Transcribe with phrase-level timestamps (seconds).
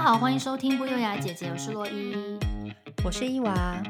[0.00, 2.16] 大家好，欢迎收听不优雅姐姐，我是洛伊，
[3.04, 3.82] 我是伊娃。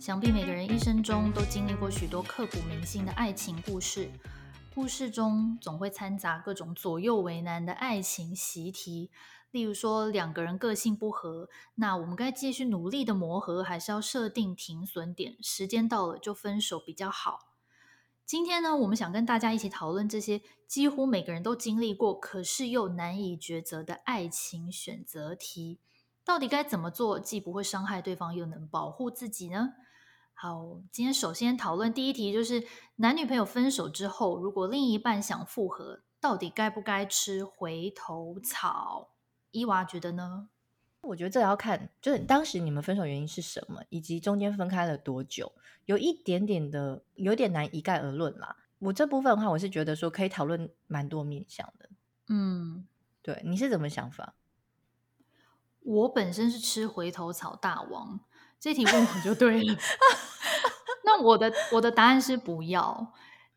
[0.00, 4.10] 想必每个人一生中都经历过许多刻骨铭心的爱情故事，
[4.74, 9.12] 故事中总会掺杂各种左右为难的爱情习题。
[9.52, 17.47] 例如说，两个人个性不合，那我们该继续努力的磨合，还是要设定停损点，时间到了就分手比较好？
[18.28, 25.80] 今天呢，我们想跟大家一起讨论这些几乎每个人都经历过，可是又难以抉择的爱情选择题。
[26.26, 29.70] 到底该怎么做，既不会伤害对方，又能保护自己呢？
[30.34, 39.12] 好，今天首先讨论第一题，就是男女朋友分手之后，如果另一半想复合，到底该不该吃回头草？
[39.52, 40.50] 伊娃觉得呢？
[41.08, 45.50] 我觉得这要看，就是当时你们分手原因是什么，以及中间分开了多久，
[45.86, 48.56] 有一点点的，有点难一概而论啦。
[48.78, 51.88] 我这部分的话，我是觉得说可以讨论蛮多面向的。
[52.28, 52.86] 嗯，
[53.22, 54.34] 对，你是怎么想法？
[55.80, 58.20] 我本身是吃回头草大王，
[58.60, 59.76] 这题问我就对了。
[61.04, 63.14] 那我的我的答案是不要，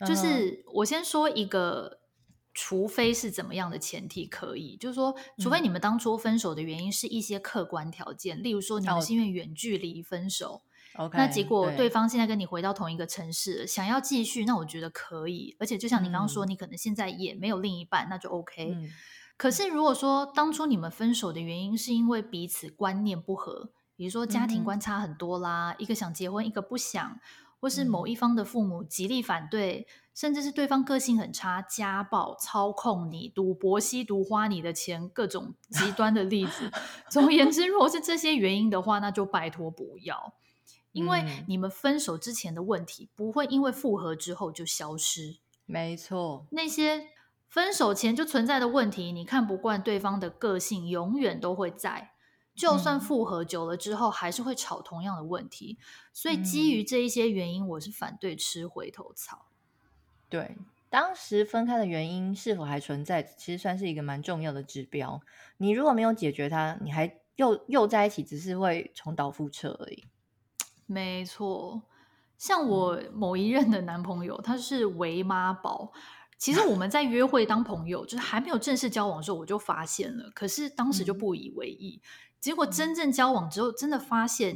[0.07, 2.00] 就是我先说一个。
[2.53, 10.61] 除非是怎么样的前提可以，就是说，除非你们当初分手的原因是一些客观条件，嗯、例如说你们是因为远距离分手
[10.95, 15.55] ，oh, 那结果对方现在跟你回到同一个城市，想要继续，那我觉得可以。
[15.59, 18.73] 而且就像你刚刚说，嗯、你可能现在也没有另一半，那就 OK。
[18.75, 18.89] 嗯、
[19.37, 27.17] 可是如果说当初你们分手的原因是因为彼此观念不合，比如说家庭观差很多啦，嗯、一个想结婚，一个不想。
[27.61, 36.71] 或是某一方的父母极力反对，嗯、甚至是对方个性很差、家暴、操控你、赌博、吸毒、花你的钱，各种极 端的例子。
[37.07, 40.33] 总而言之，如果是这些原因的话，那就拜托不要，
[40.91, 45.37] 因为你们分手之前的问题不会因为复合之后就消失。
[45.67, 47.09] 没错，那些
[47.47, 52.10] 分手前就存在的问题，你看不惯对方的个性，永远都会在。
[52.61, 55.79] 就算复合久了之后，嗯、还是会吵同样的问题，
[56.13, 59.47] 所以基于这一些原因，我是反对吃回头草。
[60.29, 60.55] 对，
[60.87, 65.19] 当时分开的原因是否还存在，其实算是一个蛮重要的指标。
[65.57, 70.03] 你如果没有解决它，你还又又在一起，只是会重蹈覆辙而已。
[70.85, 71.81] 没错，
[72.37, 75.91] 像我某一任的男朋友，他是为妈宝。
[76.41, 82.01] 其实我们在约会当朋友，就是还没有正式交往的时候，我就发现了，可是当时就不以为意。
[82.03, 82.07] 嗯
[82.41, 84.55] 结果真正交往之后，真的发现，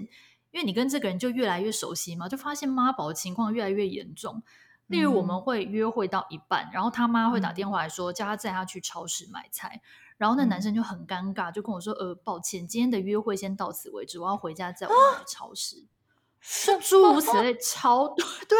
[0.50, 4.42] 因为你跟这个人就越来越熟悉嘛，就发现妈宝的情况越来越严重。
[4.88, 9.84] 例如，我们会约会到一半，然后他妈会打电话来说，叫他载他去超市买菜，
[10.18, 14.94] 然后那男生就很尴尬，就跟我说：“呃，抱歉，今天的约会先到此为止，我要回家再我
[15.28, 15.86] 超市。”
[16.42, 18.58] 是诸如此类，超多， 对，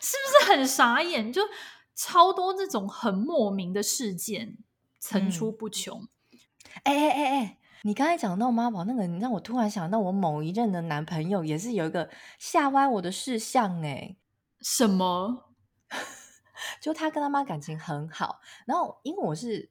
[0.00, 1.32] 是不是很傻眼？
[1.32, 1.42] 就
[1.98, 4.56] 超多这种很莫名的事件
[5.00, 6.06] 层出不穷。
[6.84, 7.58] 哎哎哎哎！
[7.82, 12.08] 你刚才讲到妈宝那个，你让我突然想到我某一任的男朋友也是有一个
[12.38, 14.16] 吓歪我的事项哎。
[14.60, 15.50] 什么？
[16.80, 19.68] 就他跟他妈感情很好，然后因为我是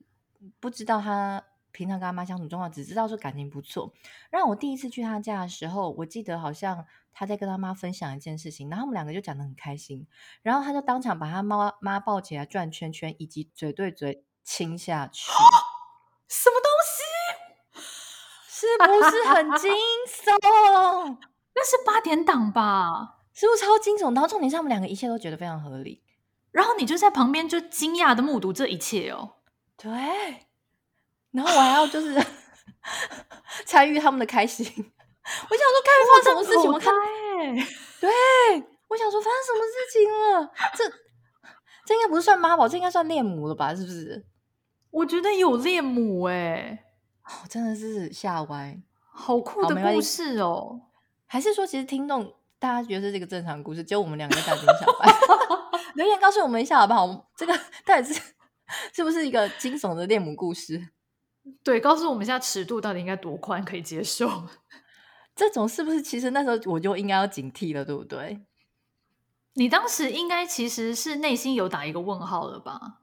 [0.59, 1.41] 不知道他
[1.77, 3.93] 平常跟他妈相处状况，只知道说感情不错。
[4.31, 6.83] 然后我第一次去他家的时候，我记得好像
[7.13, 10.07] 他在跟他妈分享一件事情，然后他们两个就讲得很开心，
[10.41, 15.29] 然后他就当场把他妈妈抱起来转圈圈，以及嘴对嘴亲下去。
[16.27, 17.83] 什么东西？
[18.49, 19.71] 是不是很惊
[20.07, 21.17] 悚？
[21.53, 23.19] 那是八点档吧？
[23.33, 24.15] 是不是超惊悚？
[24.15, 26.01] 然后重点是他们两个一切都觉得非常合理，
[26.49, 29.35] 然后你就在旁边就惊讶的目睹这一切哦。
[29.77, 30.46] 对，
[31.31, 32.13] 然后我还要就是
[33.65, 34.65] 参与他们的开心。
[34.67, 36.71] 我想说，看发生什么事情？
[36.71, 36.93] 我看，
[37.99, 38.09] 对，
[38.87, 40.51] 我想说发生什么事情了？
[40.75, 40.83] 这
[41.85, 43.75] 这应该不是算妈宝，这应该算恋母了吧？
[43.75, 44.25] 是不是？
[44.91, 46.83] 我觉得有恋母哎。
[47.23, 50.79] 哦，真的是吓歪，好酷的故事哦！
[51.25, 55.13] 还是说，其实听众大家觉得是这个正常故事，只有我们两个大惊小怪？
[55.95, 57.29] 留言告诉我们一下好不好？
[57.35, 57.53] 这个
[57.85, 58.21] 到底是
[58.93, 60.87] 是不是一个惊悚的恋母故事？
[61.63, 64.47] 对，告诉我们一下尺度到底应该多宽可以接受？
[65.35, 68.45] 这种是不是其实那时候我就应该要警惕了，对不对？
[69.53, 73.01] 你当时应该其实是内心有打一个问号了吧？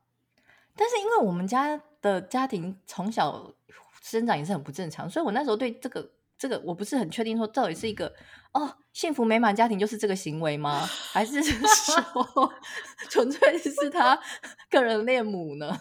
[0.77, 3.55] 但是因为我们家的家庭从小。
[4.03, 8.13] 生长也是很不正常，所以我那时候对这个这个我不是很确定，说到底是一个
[8.53, 10.87] 哦幸福美满家庭就是这个行为吗？
[11.11, 12.53] 还是 说
[13.09, 14.21] 纯粹是他
[14.69, 15.75] 个人恋母呢？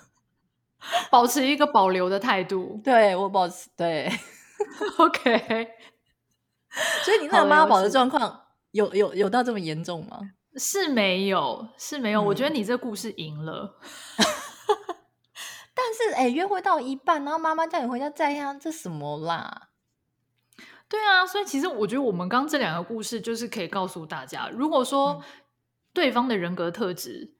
[1.09, 4.11] 保持一个保留的态度，对我保持对，
[4.97, 5.67] OK。
[7.03, 8.41] 所以你那个妈宝的状况
[8.71, 10.19] 有有有到这么严重吗？
[10.55, 12.21] 是没有，是没有。
[12.21, 13.79] 嗯、我觉得你这故事赢了。
[14.17, 14.27] 但
[15.83, 19.69] 但是哎，约会到一半，然后妈妈叫你回家再看，这什么啦？
[20.87, 25.23] 对啊，所以其实我觉得我们刚这两个故事就是可以告诉大家，如果说
[25.91, 27.33] 对方的人格特质，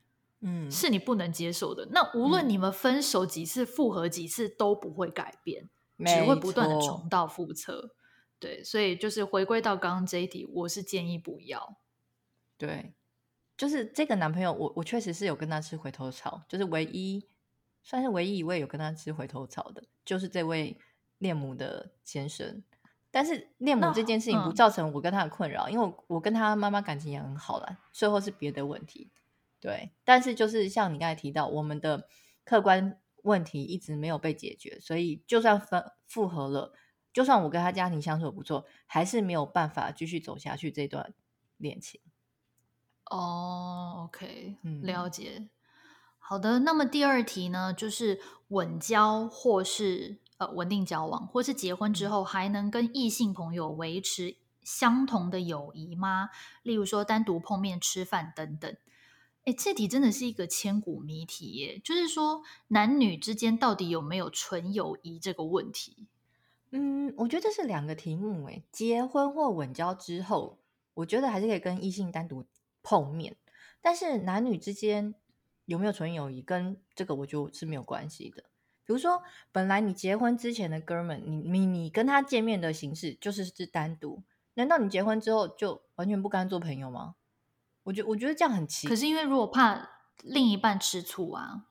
[0.45, 5.69] 嗯，是你不能接受的，嗯、那无论你们分手几次、复合几次都不会改变，
[6.05, 7.95] 只会不断的重蹈覆辙。
[8.39, 11.77] 对，所以就是回归到刚刚这一题，我是建议不要。
[12.57, 12.93] 对，
[13.55, 17.25] 就是这个男朋友，我我确实是有跟他吃回头草，就是唯一
[17.81, 20.77] 算是唯一一位有跟他吃回头草的，就是这位
[21.19, 22.61] 恋母的先生。
[23.09, 29.09] 但是恋母这件事情不造成我跟他的困扰，嗯、因为我，我跟他妈妈感情也很好啦，最后是别的问题。
[29.63, 32.09] 对，但是就是像你刚才提到，我们的
[32.43, 36.73] 客观问题一直没有被解决，所以就算分复合了，
[37.13, 41.13] 就算我跟他家庭相处不错，还是没有办法继续走下去这段
[41.55, 42.01] 恋情。
[43.05, 45.35] 哦，OK，了解。
[45.39, 45.49] 嗯、
[46.19, 48.19] 好的，那么第二题呢，就是
[48.49, 50.19] 稳交或是。
[50.39, 56.31] 呃，稳定交往，或是结婚之后还能跟异性朋友维持相同的友谊吗？
[56.63, 58.75] 例如说单独碰面吃饭等等。
[59.45, 61.81] 哎，这题真的是一个千古谜题耶！
[61.83, 66.07] 就是说，男女之间到底有没有纯友谊这个问题？
[66.71, 68.45] 嗯，我觉得这是两个题目。
[68.45, 70.59] 哎，结婚或稳交之后，
[70.93, 72.45] 我觉得还是可以跟异性单独
[72.81, 73.35] 碰面，
[73.81, 75.13] 但是男女之间
[75.65, 78.43] 有没有纯友谊，跟这个我就是没有关系的。
[78.85, 84.23] 比如说，本来你结婚之前的哥们，你你你跟他见面的形式就是是单独，
[84.53, 87.15] 难道你结婚之后就完全不跟他做朋友吗？
[87.83, 88.87] 我觉我觉得这样很奇。
[88.87, 89.89] 可是因为如果怕
[90.23, 91.67] 另一半吃醋啊，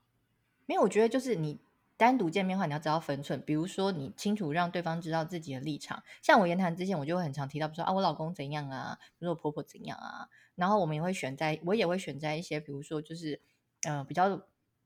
[0.67, 1.61] 没有，我觉得就是你
[1.97, 3.43] 单独见面的话，你要知道分寸。
[3.45, 6.03] 比如说，你清楚让对方知道自己的立场。
[6.23, 13.41] 像我言谈之前，我就会很常提到，比如说啊，我老公怎样啊，比如说我婆婆怎样啊，然后我们也会选在，我也会选在一些，比如说就是
[13.83, 14.43] 呃比较。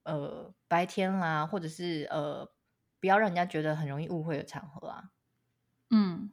[0.09, 2.49] 呃，白天啦，或者是呃，
[3.01, 5.11] 不要让人家觉得很容易误会的场合啊。
[5.91, 6.31] 嗯，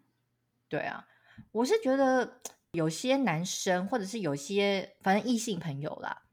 [0.69, 1.07] 对啊，
[1.53, 2.39] 我是觉得
[2.73, 6.23] 有些男生或者是有些反正异性朋友啦，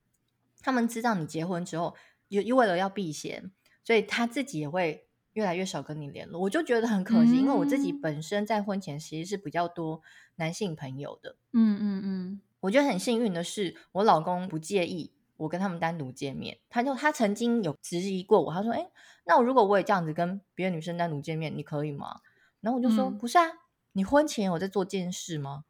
[0.63, 1.95] 他们知道你结婚之后，
[2.29, 3.51] 又又为了要避嫌，
[3.85, 6.41] 所以他自己也会越来越少跟你联络。
[6.41, 10.01] 我就觉得很可惜，嗯、因为我自己本身在婚前其实是比较多
[10.37, 11.37] 男性朋友的。
[11.53, 15.13] 嗯嗯嗯，我觉得很幸运的是，我老公不介意。
[15.37, 18.91] 我跟他们单独见面，他就他曾经有质疑过我，他说：“哎，
[19.25, 22.21] 那我如果我也这样子跟别的女生单独见面，你可以吗？”
[22.61, 23.47] 然后我就说：“嗯、不是啊，
[23.93, 25.65] 你婚前有在做这件事吗？”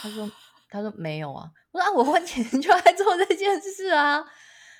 [0.00, 0.30] 他说
[0.70, 4.24] ：“他说没有啊。”我说：“啊，我婚前 就爱做这件事啊。”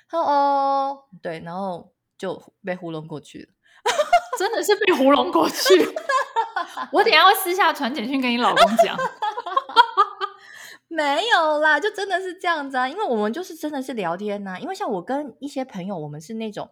[0.09, 3.47] 他说：“哦，对。”然后就被糊弄过去了，
[4.37, 5.93] 真的是被糊弄过去。
[6.91, 8.97] 我等一下会私下传简讯跟你老公讲。
[10.87, 14.59] 没有啦，就真的是这样子啊，因为我们就是真的是聊天呐、啊。
[14.59, 16.71] 因为像我跟一些朋友，我们是那种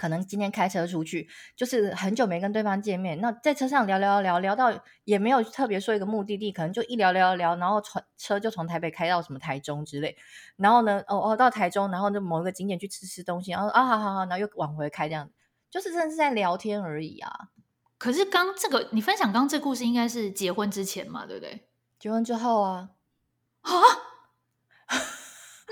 [0.00, 4.72] 可能今天开车出去，就是很久没跟对方见面，那在车上聊聊聊聊到
[5.04, 10.16] 也没有特别说一个目的地，可能就一聊聊聊，然后车车就从台北开到什么台中之类，
[10.56, 15.30] 然后呢，哦哦到台中，然后就某一个景点去吃吃东西，然后啊好好好，然后又往回开这样，
[15.70, 17.50] 就是真的是在聊天而已啊。
[17.98, 21.68] 可是刚这个你分享刚这故事应该是结婚之前嘛，对不对？
[21.98, 22.88] 结婚之后啊。
[23.60, 24.09] 啊，那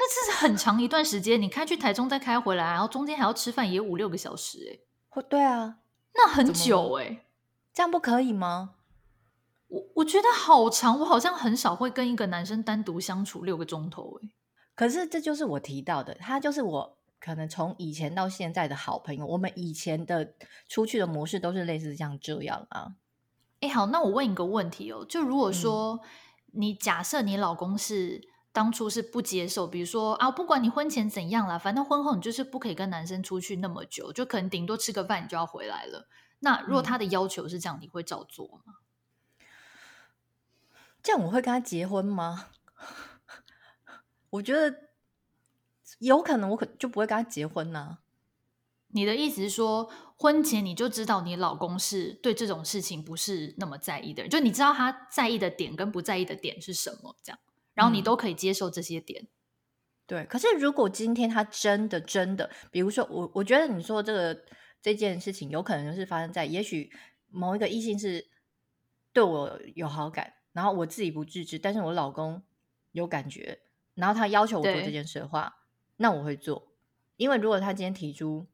[0.09, 5.79] 这是很长一段时间，你开去台中再开回来，然后中间还要吃饭，也五六个小时，欸，哎，对啊，
[6.15, 7.27] 那很久哎，欸，
[7.73, 8.75] 这样不可以吗？
[9.69, 14.31] 我我觉得好长，我好像很少会跟一个男生单独相处六个钟头，哎，
[14.75, 20.35] 可是这就是我提到的，他就是我可能从以前到现在的好朋友，我们以前的
[20.69, 22.95] 出去的模式都是类似像这样啊。
[23.61, 26.01] 哎，好，那我问一个问题哦，就如果说。
[26.03, 26.09] 嗯
[26.53, 28.27] 你假设你老公是
[28.59, 36.09] 当初是不接受，比如说啊，不管你婚前怎样啦，反正婚后你就是不可以跟男生出去那么久，就可能顶多吃个饭你就要回来了。
[36.41, 38.75] 那如果他的要求是这样，嗯、你会照做吗？
[41.05, 42.49] 这样我会跟他结婚吗？
[44.31, 44.89] 我觉得
[46.01, 47.99] 有可能，我可就不会跟他结婚呢、啊。
[48.89, 57.39] 你的意思是说，婚前你就知道你老公是对这种事情不是那么在意的人，就你知道他在意的点跟不在意的点是什么，这样，
[57.79, 59.23] 然后你都可以接受这些点。
[59.23, 59.29] 嗯、
[60.07, 64.45] 对，可是如果今天他真的真的，比如说我，我觉得你说这个
[64.83, 66.91] 这件事情有可能是发生在，也许
[67.31, 68.27] 某一个异性是
[69.13, 72.43] 对我有好感，然后我自己不自知，但是我老公
[72.93, 73.61] 有感觉，
[73.95, 75.65] 然后他要求我做这件事的话，
[75.97, 76.75] 那我会做，
[77.17, 78.47] 因为如果他今天提出。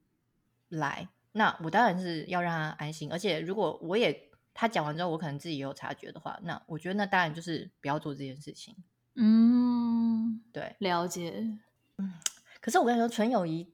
[0.70, 3.12] 来，那我当然是要让他安心。
[3.12, 8.74] 而且，如果我也他讲完之后，我可能自己也有察觉的话，那我觉得那当然就是不要做这件事情。
[9.14, 11.58] 嗯，对，了解。
[11.98, 12.14] 嗯，
[12.60, 13.72] 可是我跟你说，纯友谊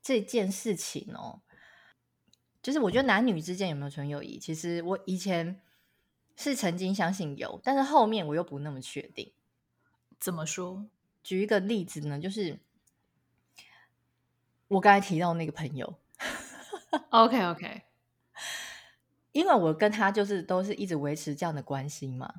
[0.00, 1.42] 这件事情哦，
[2.62, 5.60] 就是我觉得男女之间有没有纯友谊，其实我以前
[6.36, 9.32] 是曾经相信有，但是后面我又不那么确定。
[10.20, 10.86] 怎么说？
[11.22, 12.60] 举一个例子呢，就是
[14.68, 15.98] 我刚才提到那个朋友。
[17.10, 17.82] OK OK，
[19.32, 22.36] 因为我跟他就是都是一直维持这样的关系嘛。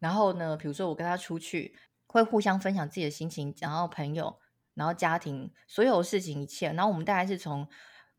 [0.00, 1.76] 然后呢，比如说我跟他出去，
[2.08, 4.40] 会互相分享自己的心情，然后朋友，
[4.74, 6.72] 然后家庭，所有事情一切。
[6.72, 7.68] 然后我们大概是从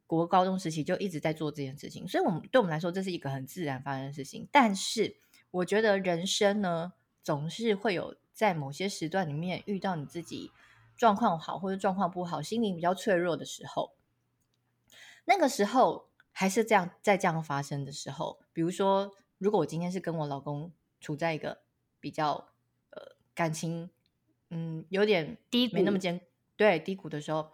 [0.07, 4.47] 国高中时期就一直在做这件事情，所以我们对我们来说这是一个很自然发生的事情。
[4.51, 5.17] 但是
[5.49, 10.51] 我觉得人生呢，总是会有在某些时段里面遇到你自己
[10.95, 13.93] 状况好或者状况不好，心灵比较脆弱的时候。
[15.25, 21.61] 那个时候还是这样，在这样发生的时候，比如说，如果我今天是跟我老公处在一个
[22.01, 22.49] 比较
[22.89, 23.89] 呃感情
[24.49, 26.19] 嗯有点低没那么坚
[26.57, 27.51] 对低谷的时候，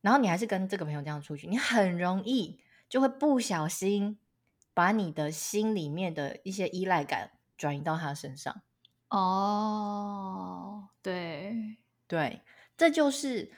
[0.00, 4.18] 然后你还是跟这个朋友这样出去，你很容易就会不小心
[4.72, 8.62] 把你的心里面的一些依赖感转移到他身上。
[9.10, 12.40] 哦，对对，
[12.76, 13.52] 这就是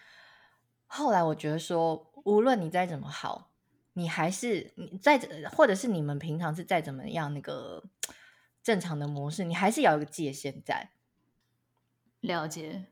[0.86, 2.06] 后来我觉得说。
[2.24, 3.52] 无论你再怎么好，
[3.94, 5.18] 你还是你再
[5.50, 7.82] 或者是你们平常是再怎么样那个
[8.68, 10.90] 正常的模式，你还是要有个界限在。
[12.20, 12.84] 了解，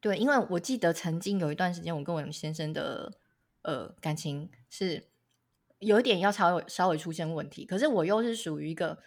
[0.00, 3.12] 对，因为我记得曾经有一段时间，我跟我先生的
[3.60, 5.10] 呃感情是
[5.78, 9.02] 有一点要稍微稍微出现问题，可是我又是属于一个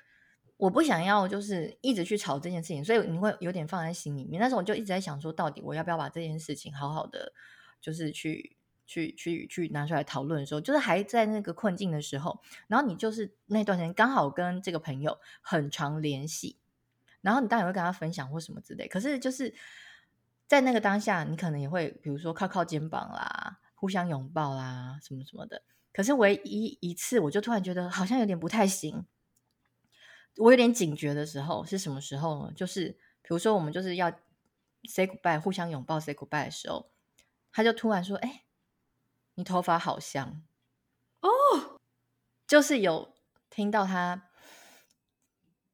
[0.58, 4.40] 我不想要就是一直去吵这件事情，所以你会有点放在心里面。
[4.40, 7.34] 那时候我就一直在想说，到底我要不要把这件事情好好的
[7.82, 8.57] 就是去。
[8.88, 16.58] 去去去拿出来讨论的时候，就是还在那个困境的时候，然后你就是那段时间刚好跟这个朋友很常联系，
[17.22, 18.88] 然后你当然会跟他分享或什么之类。
[18.88, 19.54] 可是就是
[20.48, 25.62] 在那个当下，你可能也会比如说靠靠肩膀啦，互相拥抱啦，什么什么的。
[25.92, 29.06] 可是唯一一次，我就突然觉得好像有点不太行，
[30.38, 32.54] 我有点警觉的时候是什么时候呢？
[32.56, 32.92] 就是
[33.22, 34.10] 比如说我们就是要
[34.86, 36.90] say goodbye，互相拥抱 say goodbye 的时候，
[37.52, 38.44] 他就突然说：“哎。”
[39.38, 40.42] 你头发好香
[41.22, 41.80] 哦，oh!
[42.48, 43.14] 就是有
[43.52, 44.30] 听到他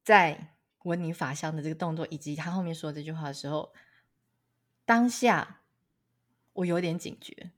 [0.02, 3.72] 在闻你发香的这个动作，以及他后面说这句话的时候，
[4.84, 5.62] 当下
[6.52, 7.52] 我有点警觉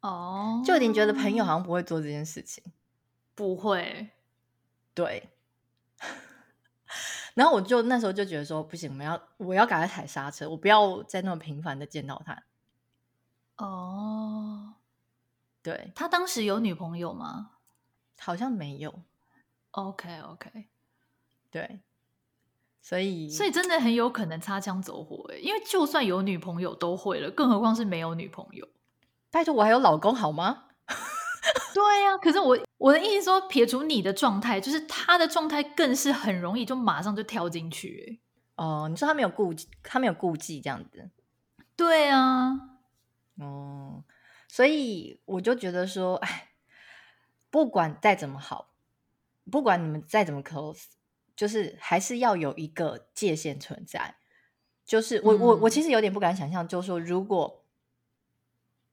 [0.00, 0.66] 哦，oh.
[0.66, 2.64] 就有点觉得朋友好像不会做这件事情，
[3.36, 4.10] 不会，
[4.94, 5.30] 对。
[7.34, 12.42] 然后我就那时候就觉得说，不行，我要我要赶快踩刹车，我不要再那么频繁的见到他
[13.58, 14.59] 哦。
[15.60, 15.64] Oh.
[15.64, 17.50] 对，他当时有女朋友吗？
[18.18, 19.02] 好像没有。
[19.72, 20.66] OK OK，
[21.50, 21.80] 对，
[22.82, 28.66] 所以所以真的很有可能擦枪走火诶，因为就算有女朋友都会了，更何况是没有女朋友。
[29.30, 30.64] 拜托，我还有老公好吗？
[31.72, 38.20] 对呀、啊，可是我我的意思说，撇除你的状态，就是他的状态更是很容易就马上就跳进去。
[38.56, 41.10] 哦，你说他没有顾忌，他没有顾忌这样子。
[41.76, 42.58] 对啊，
[43.38, 44.02] 哦。
[44.52, 46.48] 所以我就觉得说，哎，
[47.50, 48.74] 不管再怎么好，
[49.48, 50.86] 不管你们再怎么 close，
[51.36, 54.16] 就是还是要有一个界限存在。
[54.84, 57.64] 就是我、嗯、我我其实有点不敢想象，就是说如果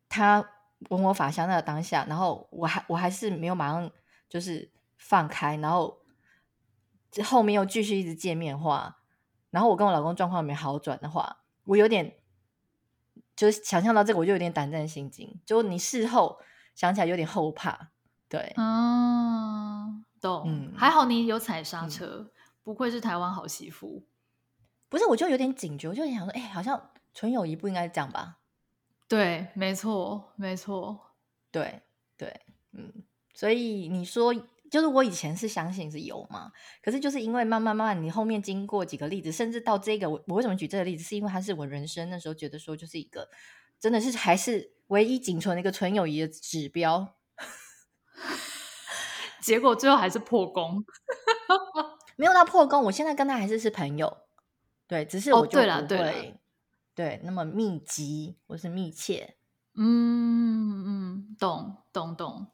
[0.07, 0.47] 他
[0.89, 3.91] 闻我法香那个当下，然后我还我还是没有马上
[4.29, 6.03] 就是放开，然后
[7.25, 8.99] 后面又继续一直见面的话，
[9.49, 12.13] 然后我跟我老公状况没好转的话，我有点。
[13.37, 15.39] 就是想象到这个，我就有点胆战心惊。
[15.45, 16.37] 就你事后
[16.75, 17.91] 想起来有点后怕，
[18.27, 20.43] 对，嗯，懂。
[20.47, 22.31] 嗯，还好你有踩刹车，嗯、
[22.63, 24.05] 不愧是台湾好媳妇。
[24.89, 28.39] 不是，我就有点警觉，我就想说，哎、欸，好像纯友谊不应该这样吧？
[29.07, 30.99] 对，没错，没错，
[31.51, 31.83] 对，
[32.17, 32.41] 对，
[32.73, 32.91] 嗯。
[33.33, 34.33] 所以你说。
[34.69, 43.29] 就是我以前是相信是有嘛，可是就是因为慢慢慢慢，你后面经过几个例子，甚至到这个，我我为什么举这个例子，是因为它是我人生那时候觉得说，就是一个
[43.79, 47.15] 真的是还是唯一仅存的一个纯友谊的指标，
[49.41, 50.83] 结果最后还是破功，
[52.17, 54.17] 没有到破功，我现在跟他还是是朋友，
[54.87, 56.39] 对，只是我就不会、哦、对了对，
[56.93, 59.37] 对那么密集或是密切，
[59.75, 62.47] 嗯嗯，懂懂懂。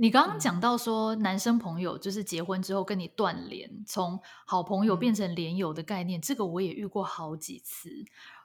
[0.00, 7.90] 你刚刚讲到说，男生朋友就是结婚之后跟你断联，从好朋友变成连友的概念，嗯，这个我也遇过好几次。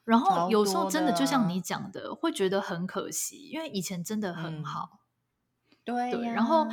[0.04, 5.00] 然后有时候真的就像你讲的，会觉得很可惜，因为以前真的很好。
[5.70, 6.68] 嗯、对，对，然后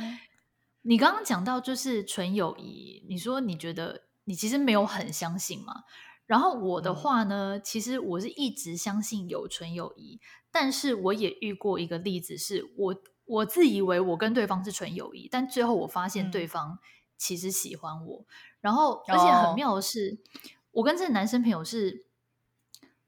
[0.81, 5.83] 你刚刚讲到就是纯友谊，你说你觉得你其实没有很相信嘛？
[6.25, 10.19] 然后我的话呢，嗯、其实我是一直相信有纯友谊，
[10.51, 12.95] 但是我也遇过一个例子，是我
[13.25, 16.79] 我自以为我跟对方是纯友谊，但最后我发现对方
[17.17, 18.19] 其实喜欢我。
[18.19, 18.25] 嗯、
[18.61, 20.29] 然后，而且很妙的是，哦、
[20.71, 22.05] 我跟这个男生朋友是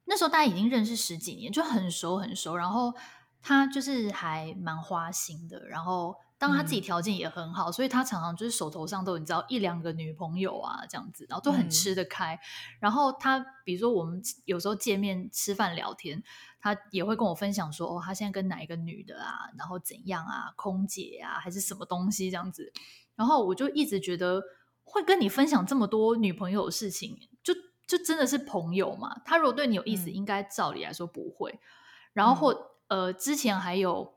[0.05, 2.55] 那时候大家已经认识十几年，就很熟很熟。
[2.55, 2.93] 然后
[3.41, 6.15] 他就是还蛮花心的，然后。
[6.43, 12.35] 当他自己条件也很好，嗯、所以他常常就是手头上都有你知道一两个女朋友啊这样子，然后都很吃得开。
[12.35, 12.39] 嗯、
[12.81, 16.21] 然后他比如说我们有时候见面吃饭聊天，
[16.59, 22.73] 他也会跟我分享说哦，他现在跟哪一个女的啊，然后怎样啊，空姐啊还是什么东西这样子。
[23.15, 24.43] 然后我就一直觉得
[24.83, 27.53] 会跟你分享这么多女朋友的事情，就
[27.87, 29.21] 就真的是朋友嘛？
[29.23, 31.57] 他如果对你有意思，嗯、应该照理来说不会。
[32.11, 32.53] 然后或、
[32.89, 34.12] 嗯、呃之前还有。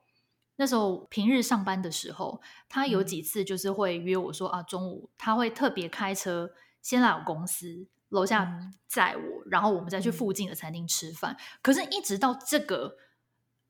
[0.56, 11.34] 那时候平日上班的时候，他有几次就是会约我说、嗯、啊，中午他会特别开车先来我公司楼下载我，嗯、然后我们再去附近的餐厅吃饭。
[11.34, 12.96] 嗯、可是，一直到这个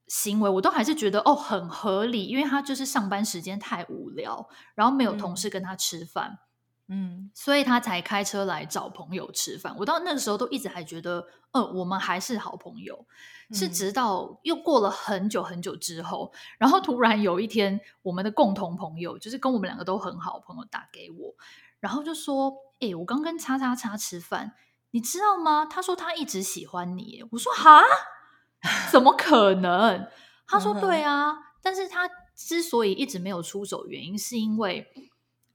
[0.06, 6.38] 行为，我都还是觉得哦很合理，因为他就是上班时间太无聊，然后没有同事跟他吃饭。
[6.88, 9.74] 嗯嗯，所以他才开车来找朋友吃饭。
[9.78, 13.06] 我到那个时候都一直还觉得，呃，我们还是好朋友。
[13.52, 21.32] 是直到又过了很久很久之后，嗯、然后突然有一天，我们的共同朋友，就是跟我们两个都很好的朋友打给我，
[21.78, 22.52] 然后就说
[22.82, 24.54] ：“哎、欸，我刚跟叉叉叉吃饭，
[24.90, 25.64] 你知道吗？
[25.64, 27.82] 他说他一直喜欢你。”我说：“哈，
[28.90, 30.08] 怎么可能？”
[30.46, 34.86] 他说：“对啊，但是他之所以一直没有出手，原因是因为。”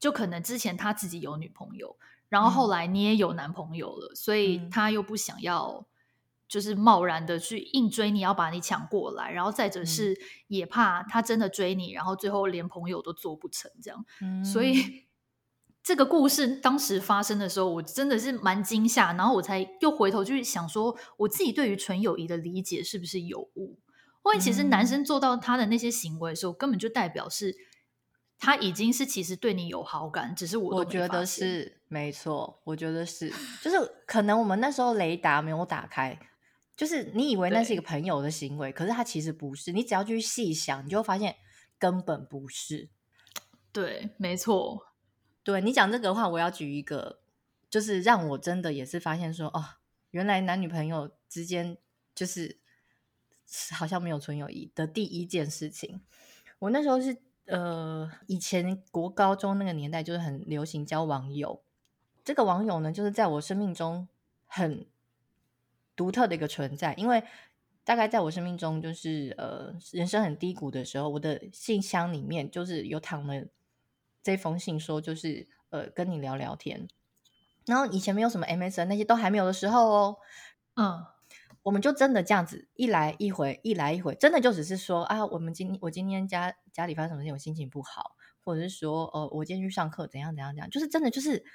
[0.02, 1.96] 就可能之前他自己有女朋友，
[2.28, 5.86] 然后后来你也有男朋友了，嗯、所以他又不想要，
[6.48, 14.04] 就是贸然的去硬追你，要把你抢过来，然后再者是也怕他真的追你，然后最后连朋友都做不成这样。
[14.22, 15.06] 嗯、所 以
[15.84, 23.78] 这个故事当时发生的时候，我真的是蛮惊吓，然后我才又回头去想说，我自己对于纯友谊的理解是不是有误？
[24.26, 27.56] 因为其实男生做到他的那些行为的时候，根本就代表是。
[28.44, 36.20] 他已经是其实对你有好感，只是我我觉得是没错，我觉得是，就是可能我们那时候雷达没有打开，
[36.76, 41.36] 就是你以为那是一个朋友的行为，可是他其实不是，你只要去细想，你就会发现
[41.78, 42.90] 根本不是。
[43.72, 44.88] 对，没错。
[45.44, 47.20] 对，你讲这个的话，我要举一个，
[47.70, 49.64] 就是让我真的也是发现说，哦，
[50.10, 51.78] 原来男女朋友之间
[52.16, 52.58] 就是
[53.72, 56.02] 好像没有纯友谊的第一件事情。
[56.58, 57.22] 我那时候是。
[57.46, 61.62] 呃，以前国高中那个年代就是很流行交网友，
[62.24, 64.08] 这个网友呢，就是在我生命中
[64.46, 64.86] 很
[65.96, 66.94] 独特的一个存在。
[66.94, 67.24] 因为
[67.84, 73.46] 大概在我生命中，就是呃人生很低谷的时候，我的信箱里面就是有躺了
[74.24, 76.88] 这封信，说就是呃跟你聊聊天。
[77.66, 80.18] 然后以前没有什么 MSN 那些都还没有的时候哦，
[80.76, 81.11] 嗯。
[81.64, 91.46] 我们就真的这样子一来一回，一来一回，真的就只是说啊，我们今我今天家家里发生什么事情，我心情不好，或者是说，呃，我今天去上课怎样怎样怎样，就是真的就是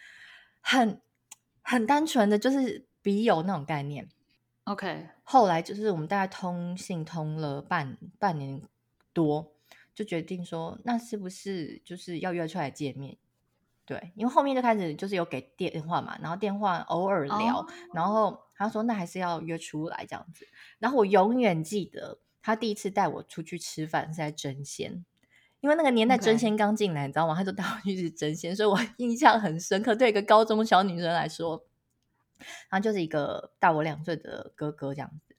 [0.60, 1.00] 很
[1.60, 4.08] 很单纯的就是笔友那种概念。
[4.62, 8.62] OK，后来就是我们大概通信通了半半年
[9.12, 9.54] 多，
[9.92, 13.16] 就决定说，那是不是就是要约出来见面？
[13.84, 17.70] 对，因为后面就开始就是有给电话嘛，然后电话偶尔聊，oh.
[17.92, 18.45] 然后。
[18.56, 20.46] 他说：“那还是要约出来这样子。”
[20.78, 25.04] 然后我永远记得他第一次带我出去吃饭是在争鲜，
[25.60, 27.34] 因为那个年代争鲜刚进来.你知道吗？
[27.34, 29.94] 他就带我去吃争鲜，所以我 印象很深刻。
[29.94, 31.64] 对一个高中小女生来说，
[32.70, 35.36] 然后就是一个大我两岁的哥哥这样子。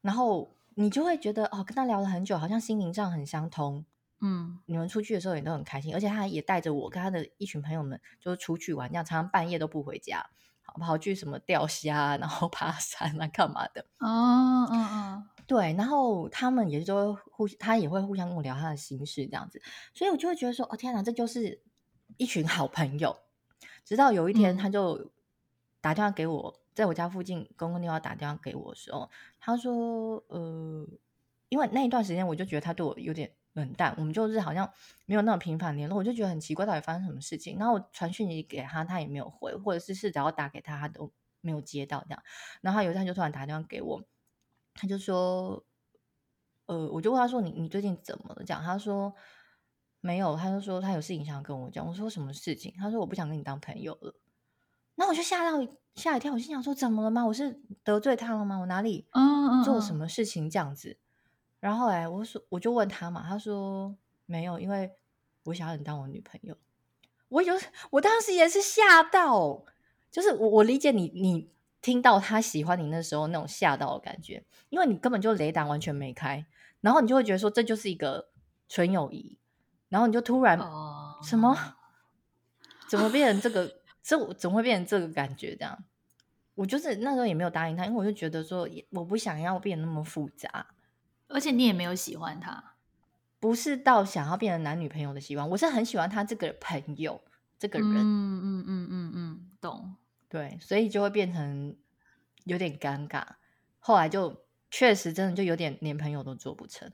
[0.00, 3.84] 然后你就会觉得哦，跟他聊了很久，好像心灵上很相通。
[4.22, 10.30] 嗯，你们出去的时候也都很开心，而且他也带着我跟他的一群朋友们，就是出去玩，这样常常半夜都不回家。
[10.78, 13.80] 跑去什么钓虾，然后 爬山啊，干嘛的？
[13.98, 15.72] 哦嗯嗯，对。
[15.74, 19.60] 然后他们也就会互，他也会互相跟我聊他的心事，这样子。
[19.94, 21.62] 所以我就会觉得说，哦天哪，这就是
[22.16, 23.16] 一群好朋友。
[23.84, 25.10] 直到有一天，他就
[25.80, 30.86] 打电话给我，嗯、在我家附近公共电话打电话给我的时候，他说，呃，
[31.50, 33.30] 因为那一段时间，我就觉得他对我有点。
[33.54, 34.72] 冷淡，我们就是好像
[35.06, 37.58] 没有那么频繁联络，我就觉得很奇怪，到底发生什么事情？
[37.58, 42.22] 然后我传讯息给他，他也没有回，或者是是只要打给他，他都没有接到这样。
[42.60, 44.00] 然后他有一天就突然打电话给我，
[44.72, 45.64] 他就说
[46.66, 49.12] ：“呃，我就问他说，你你最近怎么了？”这样他说
[50.00, 51.84] 没有，他就说他有事情想要跟我讲。
[51.84, 52.72] 我说什么事情？
[52.78, 54.14] 他说我不想跟你当朋友了。
[54.94, 55.58] 那我就吓到
[55.96, 57.26] 吓一跳，我心想说怎么了吗？
[57.26, 58.58] 我是得罪他了吗？
[58.58, 59.08] 我哪里
[59.64, 60.98] 做什么事情这样子？
[61.60, 63.94] 然后哎，我说我就问他嘛，他说
[64.26, 64.90] 没有，因为
[65.44, 66.56] 我想要你当我女朋友。
[67.28, 67.54] 我有，
[67.90, 69.64] 我当时也是吓到，
[70.10, 71.48] 就是我我理解你，你
[71.80, 76.44] 听到他喜欢你那时候那种吓到的感觉，因为你根本就雷达完全没开，
[76.80, 78.30] 然后你就会觉得说这就是一个
[78.68, 79.38] 纯友谊，
[79.88, 81.56] 然后你就突然、哦、什么？
[82.88, 83.80] 怎么变成这个？
[84.02, 85.54] 这怎么会变成这个感觉？
[85.54, 85.84] 这样，
[86.54, 90.66] 我就是那时候也没有答应他，因为我就觉得说，我不想要变那么复杂，
[91.30, 92.74] 而且你也没有喜欢他，
[93.38, 97.22] 不是到想要变成男女朋友的希望，我是很喜欢他这个朋友
[97.58, 99.96] 这个人，嗯嗯嗯嗯嗯，懂，
[100.28, 101.76] 对，所以就会变成
[102.44, 103.24] 有点尴尬，
[103.78, 106.92] 后来就确实真的就有点连朋友都做不成，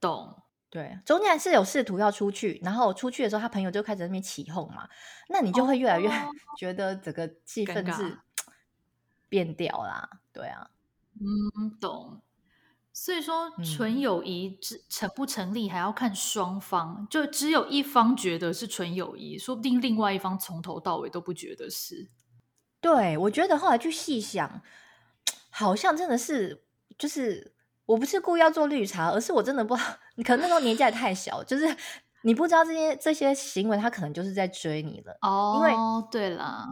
[0.00, 0.42] 懂。
[0.68, 4.86] 对，中间是有试图要出去，然后出去的时候，他朋友就开始在那边起哄嘛，
[5.28, 6.10] 那你就会越来越
[6.58, 8.18] 觉得整个气氛是
[9.28, 10.20] 变掉啦。
[10.32, 10.68] 对啊，
[11.14, 12.20] 嗯，懂。
[12.98, 22.08] 所以说，纯友谊成不成立还要看双方，嗯、就只有一方觉得是纯友谊，说不定另外一方从头到尾都不觉得是。
[22.80, 24.62] 对，我觉得后来去细想，
[25.50, 26.64] 好像真的是
[26.98, 27.52] 就是。
[27.84, 31.64] 我不是故意要做绿茶，而是我真的不可能那时候年纪还太小，就是
[32.22, 35.16] 你不知道这些这些行为，他可能就是在追你了。
[35.22, 35.72] 哦，因为
[36.10, 36.66] 对了，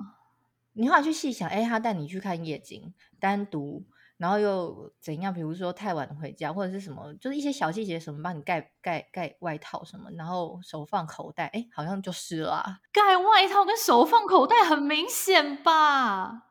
[0.72, 3.84] 你后来去细想，哎，他带你去看夜景，单独，
[4.16, 5.34] 然后又怎样？
[5.34, 12.78] 比如说太晚回家，或者是什么，就是一些小细节，什么帮你盖盖盖外套什么，然后手放口袋，哎，好像就是了啊。
[12.92, 16.44] 盖外套跟手放口袋很明显吧？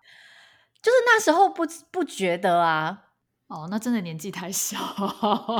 [0.81, 3.03] 就是那时候不不觉得啊。
[3.47, 4.77] 哦，那真的年纪太小，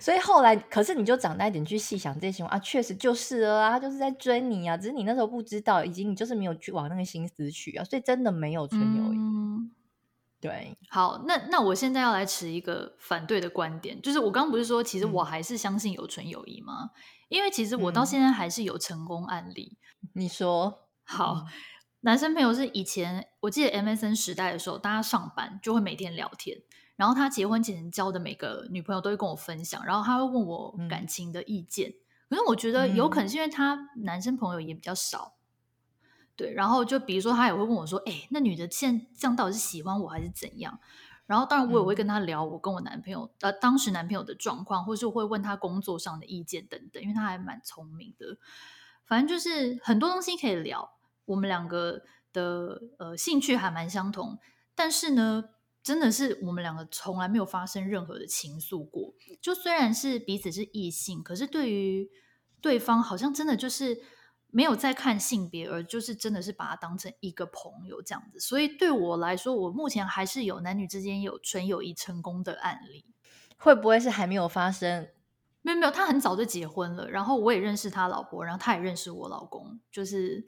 [0.00, 9.16] 所以后来，可是你就长大一点去细想这些啊，确实就是了啊，他就是在追你啊，只是你那时候不知道，以及你就是没有去往那个心思去啊，所以真的没有纯友谊。
[9.16, 9.70] 嗯、
[10.44, 16.90] 对，好，那那我现在要来持一个反对的观点，就是我刚刚不是说，其实我还是相信有纯友谊吗？
[16.92, 19.78] 嗯、因为其实我到现在还是有成功案例。
[20.12, 21.46] 你说好。
[21.46, 21.46] 嗯
[22.04, 26.54] 男生朋友是以前我记得 MSN 时代的时候，大家上班就会每天聊天。
[26.96, 31.88] 然后他结婚前交的每个女朋友都会跟我分享，然后他会问我感情的意见。
[31.88, 31.96] 嗯、
[32.28, 35.43] 可是我觉得有可能是因为他男生朋友也比较少，嗯、
[36.36, 36.52] 对。
[36.52, 40.78] 然后就比如说他也会问我说：“哎，那女的现在这样到底是喜欢我还是怎样？”
[41.26, 48.36] 然后当然我也会跟他聊我跟我男朋友、嗯、呃当时男朋友的状况，或是会问他工作上的意见等等，因为他还蛮聪明的。
[49.06, 50.92] 反正就是很多东西可以聊。
[51.26, 52.02] 我们两个
[52.34, 54.38] 的呃兴趣还蛮相同，
[54.74, 55.44] 但是呢，
[55.82, 59.14] 真的是我们两个从来没有发生任何的情愫过。
[59.40, 62.10] 就虽然是彼此是异性，可是对于
[62.60, 64.02] 对方好像真的就是
[64.54, 68.38] 没有在看性别，而就是真的是把他当成一个朋友这样子。
[68.38, 73.04] 所以对我来说，我目前还是有男女之间有纯友谊成功的案例。
[73.56, 75.08] 会不会是还没有发生？
[75.62, 80.44] 没有没有，他很早就结婚了，然后我也认识他老婆，然后他也认识我老公，就是。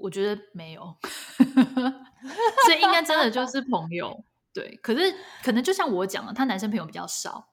[0.00, 4.24] 我觉得没有， 所以应该真的就是朋友。
[4.54, 7.48] 对，可是可能就像我讲了，他男生朋友比较少，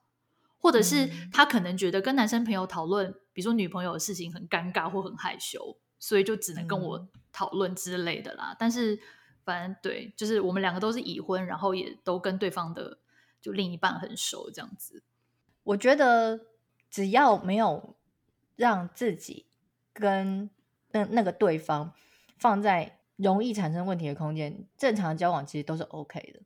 [0.66, 8.52] 或者是他可能觉得跟男生朋友讨论，比如说女朋友的事情很尴尬或很害羞，所以就只能跟我讨论之类的啦。
[8.52, 8.98] 嗯、但是
[9.44, 12.98] 反正对，就是我们两个都是已婚，然后也都跟对方的
[13.40, 15.04] 就另一半很熟，这样子。
[15.62, 16.40] 我觉得
[16.90, 17.94] 只要没有
[18.56, 19.46] 让自己
[19.92, 20.50] 跟
[20.90, 21.94] 那那个对方。
[22.38, 26.40] 放在容易产生问题的空间，正常的交往其实都是 OK 的。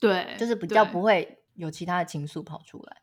[0.00, 2.96] 对，就是比较不会有其他的情愫跑出来。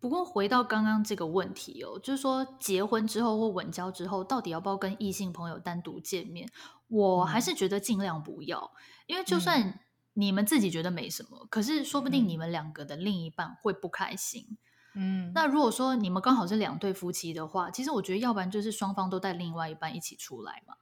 [0.00, 6.50] 不过回到刚刚这个问题哦，就是说结婚之后或稳交之后，到底要不要跟异性朋友单独见面？
[6.88, 9.78] 我还是觉得尽量不要，嗯、因为就算
[10.14, 14.56] 你们自己觉得没什么，嗯、可是说不定你们两个的另一半会不开心。
[14.94, 20.74] 嗯，那如果说你们刚好是两对夫妻的话，其实我觉得要不然就是双方都带另外一半一起出来嘛。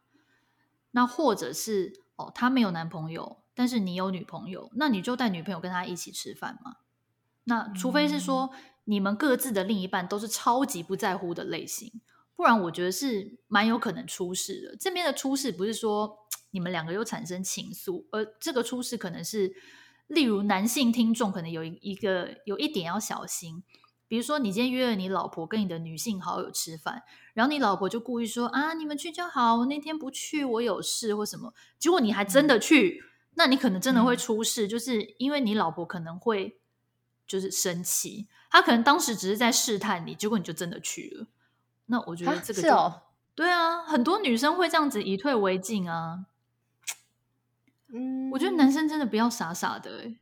[0.93, 6.77] 那或者是哦，他没有男朋友，但是你有女朋友，那你就带女朋友跟他一起吃饭嘛。
[7.45, 8.51] 那除非是说
[8.88, 11.92] 你们各自的另一半都是超级不在乎的类型，
[12.35, 14.77] 不然我觉得是蛮有可能出事的。
[14.77, 19.53] 这边的出事不是说你们两个又产生情愫，而这个出事可能是，
[20.07, 23.62] 例如男性听众可能有一个有一点要小心。
[24.07, 27.03] 比如说，你今天约了你老婆跟你的女性好友吃饭，
[27.35, 31.53] 然后你老婆就故意说啊，你们去就好，我那天不去，我有事或什么。
[31.79, 36.59] 结果你还真的去，嗯、那你可能真的会出事，嗯、就是因为你老婆可能会
[37.27, 41.27] 就是生气，她可能当时只是在试探你，结果你就真的去了。
[41.87, 43.03] 那我觉得这个就、哦、
[43.35, 46.27] 对啊，很多女生会这样子以退为进啊。
[47.93, 50.19] 嗯，我觉得男生真的不要傻傻的、欸。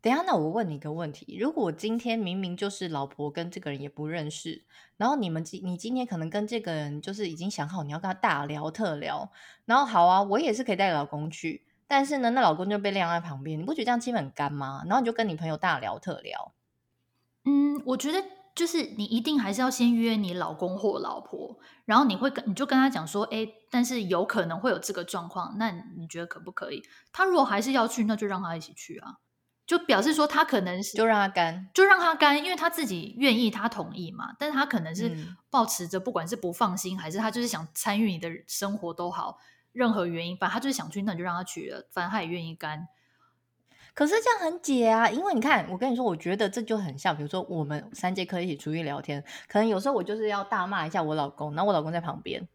[0.00, 4.64] 等一下，那我问你一个问题：如果今天明明就是老婆跟这个人也不认识，
[4.96, 9.30] 然后你们今你今天可能跟这个人就是已经想好你要跟他大聊特聊，
[9.66, 14.82] 然后好啊，我也是可以带老公去，但是呢，那老公就被晾在旁边，你不觉得这样气氛很干吗？
[14.86, 16.54] 然后你就跟你朋友大聊特聊，
[17.50, 18.22] 嗯，我觉得
[18.54, 26.82] 就是你一定还是要先约你老公或老婆，然后你会跟你就跟他讲说，哎，但是有可能会有这个状况，那你觉得可不可以？
[27.12, 29.16] 他如果还是要去，那就让他一起去啊。
[29.66, 34.34] 就表示说他可能是就让他干，就让他干，因为他自己愿意，他同意嘛。
[34.36, 35.16] 但是他可能是
[35.48, 39.38] 抱持着不管是不放心，嗯、还是他就是想参与你的生活都好，
[39.70, 41.86] 任何原因，反正他就是想去，那你就让他去了。
[41.92, 42.88] 反正他也愿意干。
[43.94, 52.48] 可是这样很解啊，因为你看，我跟你说，我觉得这就很像，比如说我们三节课一起出去聊天，可能有时候我就是要大骂一下我老公，然后我老公在旁边。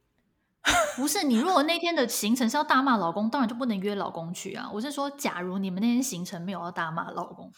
[0.97, 4.67] 不是你，如果那天的行程是要大骂老公，当然就不能约老公去啊。
[4.73, 7.51] 我是说，假如你们那天行程没有要大骂老公，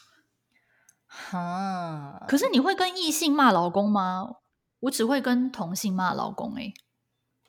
[1.07, 4.27] 哈，可是你会跟异性骂老公吗？
[4.81, 6.73] 我只会跟同性骂老公哎、欸。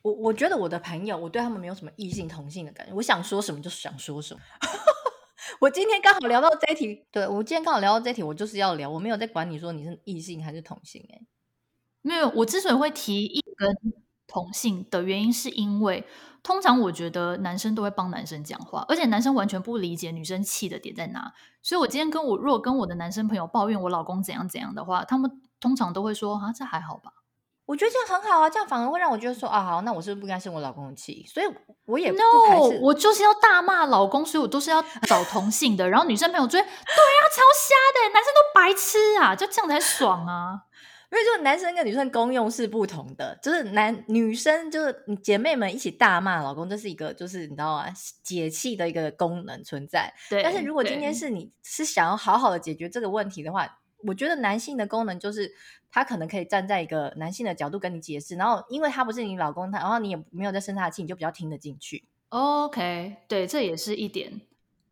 [0.02, 4.40] 我我觉得我的朋友，我对他们没有什么异性同性的感觉，我想说什么就想说什么。
[5.60, 11.26] 我今天刚好聊到这一题，对，我今天刚好聊到这一题，我就是要聊，我没有在管你说你是异性还是同性哎、欸，
[12.02, 12.28] 没有。
[12.30, 13.94] 我之所以会提一根。
[14.30, 16.06] 同性的原因是因为，
[16.42, 21.32] 通常我觉得男生都会帮男生讲话，而且男生完全不理解女生气的点在哪。
[21.62, 27.10] 所以我今天跟我如果跟我的男生朋友抱怨我老公怎样怎样的话，他们通常都会说啊，这还好吧。
[27.68, 31.22] 我觉得这样很好啊，这样反而会让我觉得说啊，好，那我是不是不应该生我老公的气？
[31.28, 31.46] 所以
[31.84, 32.16] 我也不
[32.48, 35.86] 排斥，No, 我就是要大骂老公，所以我都是要找同性的。
[35.86, 40.62] 然后女生朋友追，对啊，超瞎的，男生都白痴啊，就这样才爽啊。
[41.12, 47.86] 因为就是男生跟女生功用是不同的，就是男女生就是姐妹们一起大骂老公，这是一个就是你知道吗？
[48.22, 50.10] 解气的一个功能存在。
[50.30, 50.42] 对。
[50.42, 55.50] 但是如果今天是你是想要好好的解决这个问题的话，我觉得男性的功能就是
[55.90, 62.04] 他可能可以站在一个男性的角度跟你解释，然后因为他不是你老公，他然后你也没有在生他的气，你就比较听得进去。
[62.28, 64.40] OK，对，这也是一点。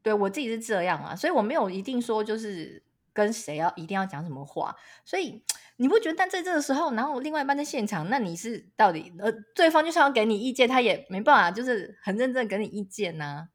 [0.02, 2.82] 对，我自己是这样啊，所以我没有一定说就是
[3.12, 5.42] 跟谁要一定要讲什么话，所以。
[5.78, 6.14] 你不觉得？
[6.16, 13.48] 但在这个时候，然后另外一半在现场，那你是到底呃，对方就算要给你意见，他也没办法，就是很认真给你意见呐、啊。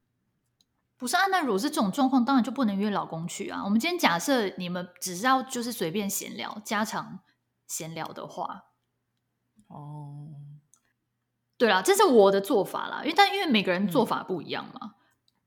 [0.98, 3.64] 不是啊，那如果是这种状况，当然就不能约老公去啊。
[3.66, 7.22] 我们今天假设你们只是要就是随便闲聊、家常
[7.72, 8.66] 闲聊的话，
[9.68, 10.28] 哦，
[11.58, 13.02] 对啦，这是我的做法啦。
[13.04, 14.80] 因为但因为每个人做法不一样嘛。
[14.84, 14.92] 嗯、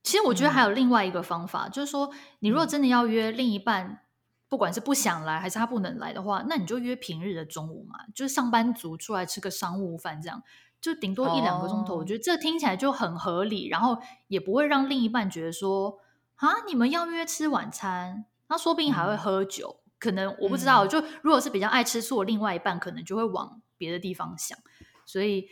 [0.02, 4.00] 其实我觉得还有另外一个方法，嗯、就是说，你如果真的要约另一半。
[4.46, 10.40] 不管是不想来还是他不能来的话，那你就约平日的中午嘛，就是上班族出来吃个商务饭，这样
[10.80, 11.94] 就顶多一两个钟头。
[11.94, 12.02] Oh.
[12.02, 15.98] 我觉得这听起来就很合理，然后也不会让另一半觉得说
[16.36, 20.86] 啊，你们要约吃晚餐，那说不定还会喝酒，嗯、可能我不知道。
[20.86, 24.58] 就如果是比较爱吃醋的另外一半，可能就会往别的地方想，
[25.06, 25.48] 所以。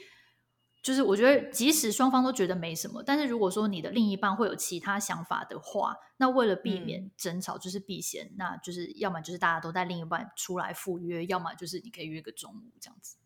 [0.84, 13.16] 就是我觉得，即使双方都觉得没什么，但是如果说你的另一半会有其他想法的话，那为了避免争吵，就是避嫌，嗯、那就是要么就是大家都带另一半出来赴约，要么就是你可以约个中午这样子。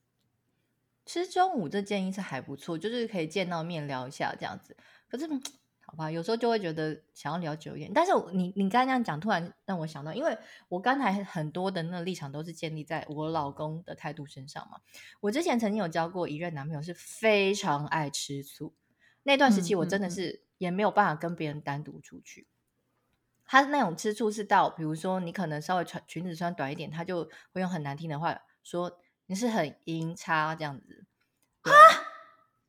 [1.06, 4.76] 其实中午这建议是还不错，就是可以见到面聊一下这样子。
[5.08, 5.26] 可是。
[5.96, 10.36] 好吧，有时候就会觉得想要聊久一点，但是你你刚才那样讲，突然让我想到，因为
[10.68, 14.78] 我刚才很多的那个立场都是建立在我老公的态度身上嘛。
[15.20, 18.74] 我之前曾经有交过一任男朋友，是非常爱吃醋，
[19.22, 22.42] 那段时期我真的是也没有办法跟别人单独出去。
[22.42, 22.52] 嗯嗯嗯。
[23.46, 31.06] 他那种吃醋是到，比如说你可能稍微穿裙子穿短一点，他就会用很难听的话说你是很阴差这样子。
[31.62, 31.70] 啊，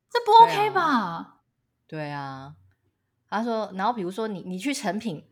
[0.08, 1.42] 这不 OK 吧？
[1.86, 2.54] 对啊。
[3.30, 5.22] 他说，然后比如说你你去成品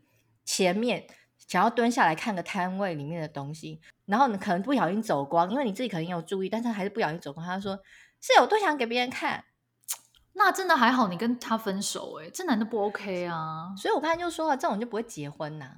[0.45, 1.07] 前面
[1.37, 7.45] 想要蹲下来看个摊位里面的东西，然后你可能不小心走光，因为你自己可能有注意，但是还是不小心走光。
[7.45, 7.75] 他说
[8.21, 9.45] 是有多想给别人看，
[10.33, 13.73] 那真的还好，你跟他分手诶、欸，这男的不 OK 啊。
[13.75, 15.75] 所以我刚才就说了，这种就不会结婚呐、啊。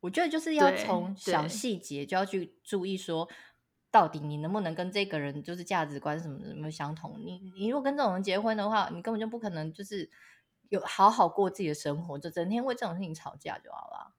[0.00, 3.28] 我觉得就是要从小细节就要去注意，说
[3.90, 7.18] 到底你能不能跟这个人就是价值观什么什么相同。
[7.24, 10.10] 你你如果跟这种人结婚的话，你根本就不可能就是。
[10.68, 14.14] 有好好过自己的生活，就整天为这种事情吵架就好了。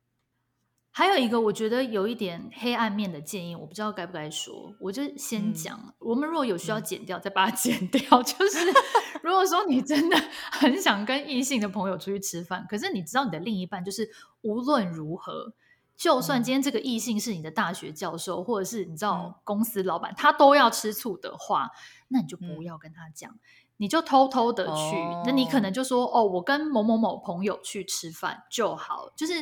[0.92, 5.78] 还有一个，我觉得有一点黑暗面的建议，我不知道该不该说，我就先讲。
[5.78, 8.24] 嗯、我们如果有需要剪掉，嗯、再把它 剪掉。
[8.24, 8.58] 就是
[9.22, 10.18] 如果说你真的
[10.52, 14.10] 很想跟异性的朋友出去吃饭，可是你知道你的另一半就是
[14.42, 15.54] 无论如何，
[15.96, 21.70] 就算今天这个异性是你的大学教授，或者是你知道公司老板，他都要吃醋的话，
[22.08, 23.38] 那你就不要跟他讲。
[23.80, 25.24] 嗯你就偷偷的去，oh.
[25.26, 29.34] 那你可能就说哦，我跟某某某朋友去吃饭就好，就是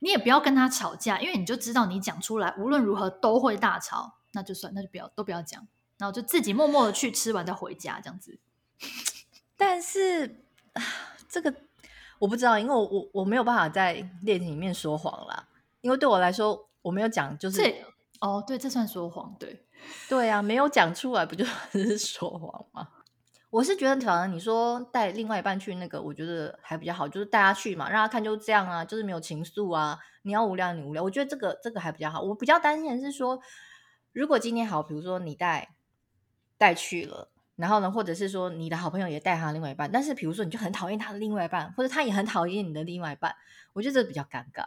[0.00, 5.64] 你也不要跟他吵架，因为你就知道你讲出来无论如何都会大吵，那就算，那就不要都不要讲，
[5.96, 8.40] 然后就自己默默的去吃完再回家这样子。
[9.56, 10.42] 但是
[11.28, 11.54] 这个
[12.18, 15.46] 我不知道，因为我我我没有办法在恋情里面说谎啦，
[15.82, 17.62] 因为对我来说我没有讲就是
[18.18, 19.64] 哦，对，这算说谎，对，
[20.08, 22.88] 对啊，没有讲出来，不就 是说谎吗？
[23.50, 29.98] 我是觉得，反正你说带另外一半去那个，我觉得还比较好，就是带他去嘛，让他看就这样啊，就是没有情愫啊。
[30.22, 32.20] 你要无聊，你无聊，我觉得这个这个还比较好。
[32.20, 33.40] 我比较担心的是说，
[34.12, 35.70] 如果今天好，比如说你带
[36.58, 43.34] 带去了，然后呢，或者是说你的好朋友也带他另外一半，但是比如说你就很讨厌他的另外一半，或者他也很讨厌你的另外一半，
[43.72, 44.66] 我觉得这比较尴尬。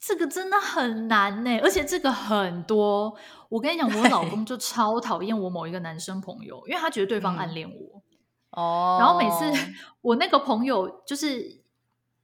[0.00, 3.14] 这个真的很难呢，而且这个很多。
[3.48, 8.02] 我跟你讲，我老公就超讨厌我某一个男生朋友，因为他觉得对方暗恋我。
[8.50, 9.00] 哦、嗯。
[9.00, 11.62] 然后每次我那个朋友就是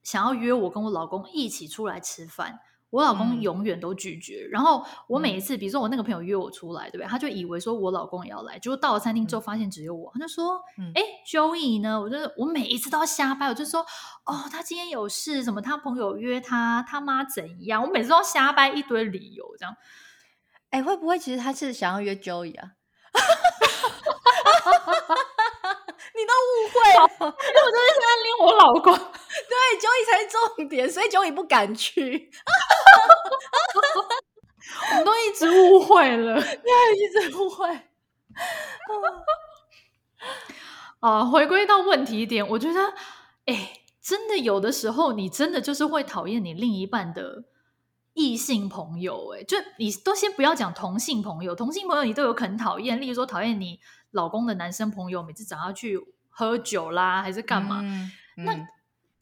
[0.02, 2.60] 想要约我跟我老公一起出来吃饭。
[2.94, 7.06] 我老公永远都拒绝，嗯、然后我每一次，比如说我那个朋友约我出来，对不对？
[7.08, 10.60] 他就以为说我老公也要来，结果到了餐厅之后发现只有我，他就说
[10.94, 13.84] ：“哎、嗯，Joey 呢？”我就我每一次都要瞎掰，我就说
[14.26, 19.74] ：“哦，他今天有事，什么他朋友约他，他妈怎样？”我每次都要瞎掰一堆理由，这样。
[20.70, 22.70] 哎，会不会其实他是想要约 Joey 啊？
[26.16, 32.30] 你都误会了，因为我就是在拎我老公， 对，Joey 才是重点，所以 Joey 不敢去。
[34.90, 37.68] 我们都一直误会了，对，一直误会。
[41.00, 42.94] 啊，回归到问题点，我觉得，
[43.46, 47.44] 哎，真的有的时候，你真的就是会讨厌你另一半的
[48.14, 53.80] 异性朋友，哎，就你都先不要讲同性朋友，同性朋友你都有可能讨厌，例如说讨厌你
[54.12, 57.80] 老公的男生朋友，每次找他去喝酒啦，还是干嘛？
[57.82, 58.54] 嗯嗯、那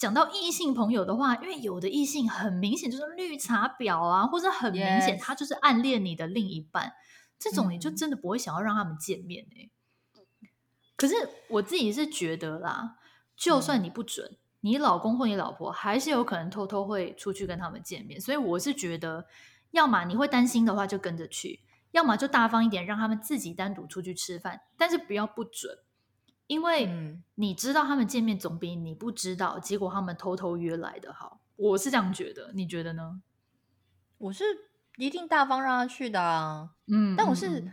[0.02, 6.92] 讲到异性朋友的话，因为有的异性很明显就是绿茶婊啊，或者很明显他就是暗恋你的另一半，Yes.
[7.38, 9.70] 这种你就真的不会想要让他们见面哎、
[10.16, 10.48] 嗯。
[10.96, 11.14] 可是
[11.46, 12.96] 我自己是觉得啦，
[13.36, 19.24] 就算你不准，嗯、你老公或你老婆还是有可能偷偷会出去跟他们见面，所以我是觉得，
[19.70, 21.60] 要么你会担心的话就跟着去。
[21.92, 25.78] 要么就大方一点，让他们自己单独出去吃饭，但是不要不准，
[26.46, 31.40] 因为你知道他们见面总比你不知道，结果他们偷偷约来的好。
[31.56, 33.22] 我是这样觉得，你觉得呢？
[34.18, 34.44] 我是
[34.96, 37.72] 一定大方让他去的啊，嗯，但我是、嗯、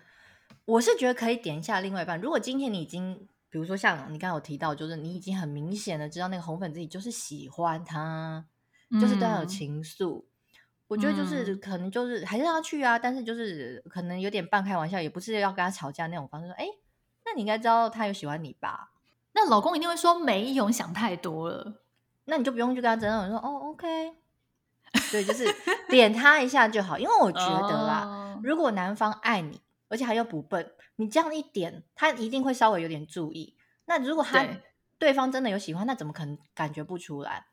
[0.66, 2.20] 我是觉得可以点一下另外一半。
[2.20, 8.46] 如果今天你已经，比如说像你刚刚有提到，就是你已经很明显的知道那个红粉自己就是喜欢他，
[8.90, 10.26] 嗯、就是对他有情愫。
[10.88, 16.48] 我觉得就是可能就是还是要去啊，嗯、但是就是可能有点半开玩笑，也不是要跟他吵架那种方式。
[16.48, 16.66] 说，哎，
[17.30, 18.92] 那你应该知道他有喜欢你吧？
[19.34, 21.82] 那老公一定会说没有，想太多了。
[22.26, 24.14] 那你就不用去跟他争论，说哦，OK，
[25.12, 25.46] 对，就是
[25.88, 26.98] 点他一下就好。
[26.98, 33.56] 因为我觉得啦，哦、如果男方爱你，而且他又不笨，你这样一点，他一定会稍微有点注意。
[33.86, 34.64] 那如果他对，
[34.98, 37.46] 对方真的有喜欢，那怎么可能感觉不出来？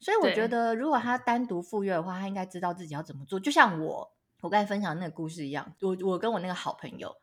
[0.00, 3.40] 所以我觉得，如果他单独赴约的话，他应该知道自己要怎么做。
[3.40, 7.14] 就像我，我刚才分享的那个故事一样，我我跟我那个好朋友，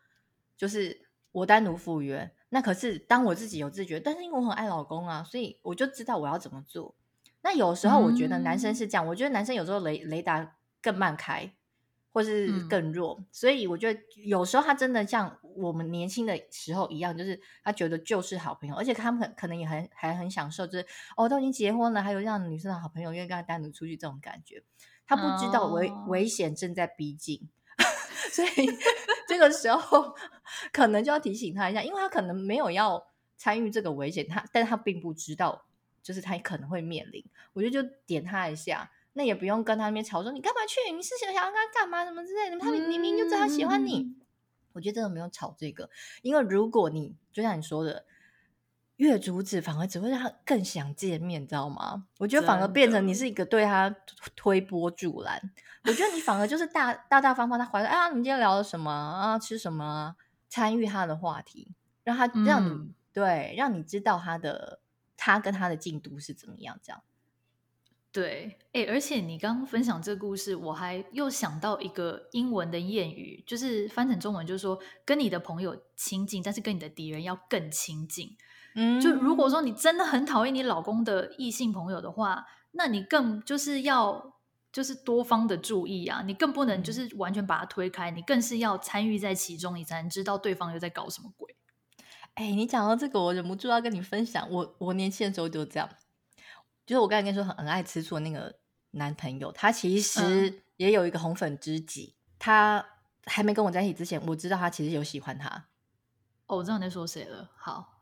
[0.57, 2.31] 就是我单独赴约。
[2.49, 6.95] 那可是当我自己有自觉，但是因为我很爱老公啊，所以我就知道我要怎么做。
[7.41, 11.53] 那有时候我觉得男生是这样，嗯、我觉得男生有时候雷雷达更慢开。
[12.13, 24.61] 或是更弱，嗯、所以我觉得有时候他真的像我们年轻的时候一样，就是他觉得就是好朋友，而且他们可能也很还很享受，就是哦都已经结婚了，还有让女生的好朋友愿意跟他单独出去这种感觉。
[25.07, 27.47] 他不知道危、哦、危险正在逼近，
[28.33, 28.49] 所以
[29.29, 30.13] 这个时候
[30.71, 35.65] 可能就要提醒他一下，因为他可能没有要参与这个危险，他但他并不知道，
[36.01, 37.23] 就是他可能会面临。
[37.53, 38.91] 我觉得就点他一下。
[39.13, 40.89] 那也不用跟他那边吵说，你干嘛去？
[40.95, 42.57] 你是想想要跟他干嘛什么之类的？
[42.57, 43.99] 他明明就知道他喜欢你。
[44.03, 44.15] 嗯、
[44.71, 45.89] 我觉得真的没有吵这个，
[46.21, 48.05] 因为如果你就像你说的，
[48.95, 52.05] 越阻止反而只会让他更想见面，你知道吗？
[52.19, 53.93] 我觉得反而变成你是一个对他
[54.33, 55.41] 推波助澜。
[55.83, 59.37] 我觉得你反而就是大大大方方，他怀疑啊，你们今天聊了什么啊？
[59.37, 60.15] 吃什么啊？
[60.51, 61.71] 参与他的话题，
[62.03, 64.81] 让他让你、嗯、对，让你知道他的
[65.15, 67.01] 他跟他的进度是怎么样，这样。
[68.11, 78.35] 对，哎，而且你刚刚分享这个故事，我还又想到一个英文的谚语，就是翻成中文就是说，跟你的朋友亲近，但是跟你的敌人要更亲近。
[78.75, 84.33] 嗯，就如果说你真的很讨厌你老公的异性朋友的话，那你更就是要
[84.71, 91.55] 就是多方的注意啊，你更不能就是完全把他推开，你更是要参与在其中，你才能知道对方又在搞什么鬼。
[92.35, 95.89] 哎，你讲到这个，我忍不住要跟你分享，我我年轻的时候就这样。
[96.85, 98.55] 就是我刚才跟你说很很爱吃醋的那个
[98.91, 102.15] 男朋友，他其实也有一个红粉知己。
[102.15, 102.85] 嗯、他
[103.25, 105.67] 还没跟我在一起之前，我知道他其实有喜欢他。
[106.47, 107.51] 哦，我知道你在说谁了。
[107.55, 107.99] 好，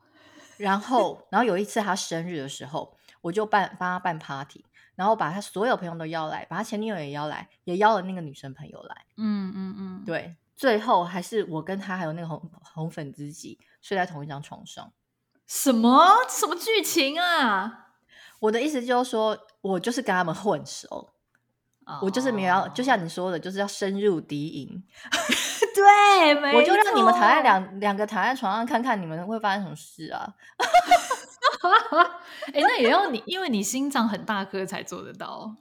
[0.57, 4.65] 然后， 然后有一次他生日的时候，我就办帮他办 party。
[4.99, 9.05] 然后把他所有朋友都邀来，把他前女友也邀来，也邀了那个女生朋友来。
[9.15, 14.91] 嗯嗯嗯，对，最后还是我跟他还有那个红红粉知己睡在同一张床上。
[15.47, 17.91] 什么什么剧情啊？
[18.41, 21.09] 我的意思就是说，我就是跟他们混熟
[21.85, 22.03] ，oh.
[22.03, 24.83] 我就是没有要，就像你说的，就是要深入敌营。
[25.73, 30.35] 对，没 错，我就让你们躺在两两个躺在床上，看看你们会发生什么事啊。
[32.53, 35.55] 哎、欸，那也要你，因为你心脏很大颗才做得到。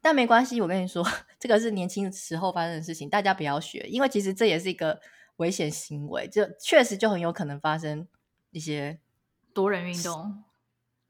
[0.00, 1.02] 但没关系，我跟你说，
[1.38, 5.00] 这个是年轻时候发生的事情，大家不要学，因为其实这也是一个
[5.36, 8.06] 危险行为，就确实就很有可能发生
[8.50, 9.00] 一些
[9.54, 10.44] 多人运动，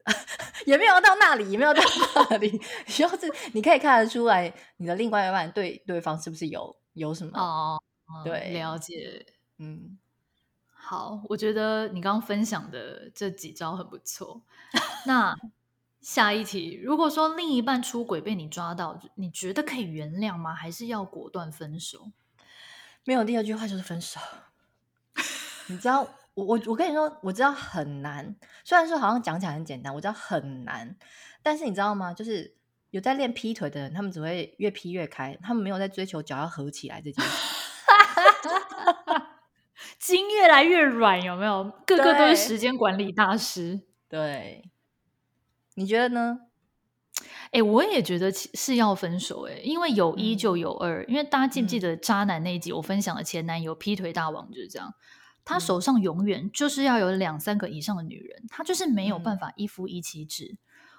[0.67, 1.83] 也没有到那里，也没有到
[2.31, 7.79] 那里， 就是你可以看得出来，你的另外一半对对方是不是有有什么哦，
[8.25, 9.27] 对，了解，
[9.59, 9.99] 嗯。
[10.87, 14.43] 好，我觉得你刚刚分享的这几招很不错。
[15.07, 15.35] 那
[16.03, 20.55] 下一题，如果说另一半出轨被你抓到，你觉得可以原谅吗？
[20.55, 22.13] 还是要果断分手？
[23.05, 24.21] 没有第二句话就是分手。
[25.69, 26.03] 你知道，
[26.35, 28.37] 我我我跟你说，我知道很难。
[28.63, 30.95] 虽然说好像讲起来很简单，我知道很难。
[31.43, 32.13] 但是你知道吗？
[32.13, 32.55] 就是
[32.91, 37.31] 有在练劈腿的人，他们只会越劈越开，他们没有在追求脚要合起来这件事。
[40.05, 41.65] 筋越来越软，有没有？
[41.87, 43.81] 个个都是时间管理大师。
[44.07, 44.71] 对，
[45.77, 46.41] 你觉得呢？
[47.47, 49.47] 哎、欸，我也觉得是要分手。
[49.47, 51.03] 哎，因为有一就有二。
[51.05, 54.93] 嗯、因为大家记不记得渣男那一集，我分享的前男友劈腿大王就是这样。
[55.43, 60.59] 他手上永远就是要有两三个以上的女人，他就是没有办法一夫一妻制。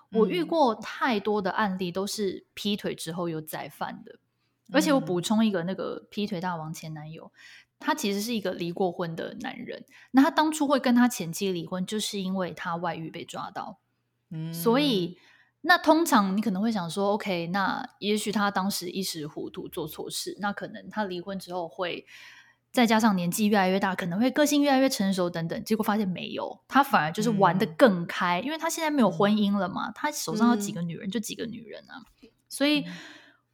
[0.09, 4.17] 嗯、我遇过太多的案例，都是劈腿之后又再犯的。
[4.73, 7.31] 而且我补充一个，那个劈腿大王前男友。
[7.86, 13.77] 他其实是一个离过婚的男人，那他当初会跟他前妻离婚，就是因为他外遇被抓到。
[14.31, 15.19] 嗯，所以
[15.61, 22.07] 那通常你可能会想说，OK，那也许他当时一时糊涂做错事，那可能他离婚之后会
[22.71, 25.63] 再加上年纪越来越大，可能会个性越来越成熟等等。
[25.63, 32.01] 结果发现没有，他反而就是玩得更开，嗯，因为他现在没有婚姻了嘛，他手上有几个女人就几个女人啊。
[32.49, 32.83] 所以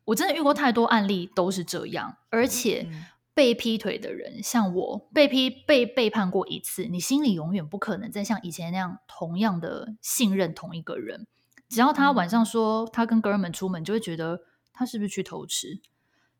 [0.06, 2.90] 我真的遇过太多案例都是这样，而且。
[3.34, 11.28] 被劈腿的人，像我被劈被背叛过一次，你心里永远不可能再像以前那样同样的信任同一个人。
[11.70, 14.42] 只要他晚上说他跟哥们出门，就会觉得
[14.74, 15.82] 他是不是去偷吃。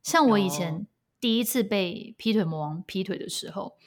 [0.04, 0.88] 像我以前
[1.20, 3.78] 第一次被劈腿魔王劈腿的时候。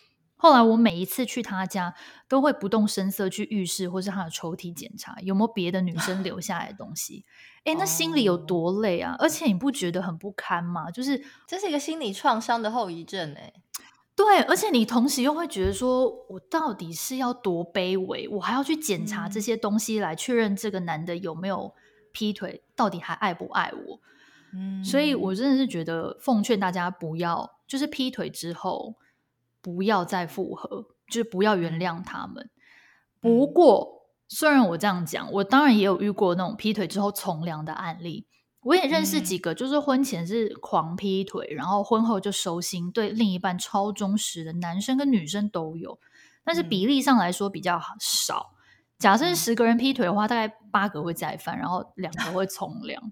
[0.44, 1.94] 后来我每一次去他家，
[2.28, 7.24] 都会不动声色去浴室或是他的抽屉检查有没有别的女生留下来的东西。
[7.64, 9.16] 哎，那心里有多累啊！
[9.18, 10.90] 而且你不觉得很不堪吗？
[10.90, 13.54] 就是这是一个心理创伤的后遗症哎。
[14.14, 18.28] 对，而且你同时又会觉得说，我到底是要多卑微？
[18.28, 21.72] 我还要去检查这些东西来确认这个男的有没有
[22.12, 23.98] 劈腿，到底还爱不爱我？
[24.52, 28.96] 嗯，所以我真的是觉得奉劝大家不要，就是劈腿之后。
[29.64, 32.50] 不要再复合，就是不要原谅他们。
[33.18, 38.26] 不过，虽然我这样讲，我当然也有遇过那种劈腿之后从良的案例。
[38.60, 45.98] 我也认识几个，就是婚前是狂劈腿，然后婚后就收心，对另一半超忠实的男生跟女生都有。
[46.44, 48.52] 但是比例上来说比较少。
[48.98, 53.02] 假设十个人劈腿的话，大概八个会再犯，然后两个会从良。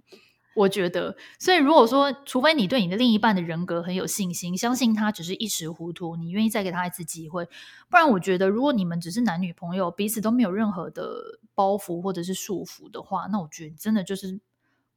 [0.55, 7.47] 我觉得，所以如果说，除非你对你的另一半的人格很有信心，相信他只是一时糊涂，你愿意再给他一次机会，
[7.89, 14.41] 不然我觉得，如果你们只是男女朋友，彼此都没有任何的包袱或者是束缚的话，那我觉得真的就是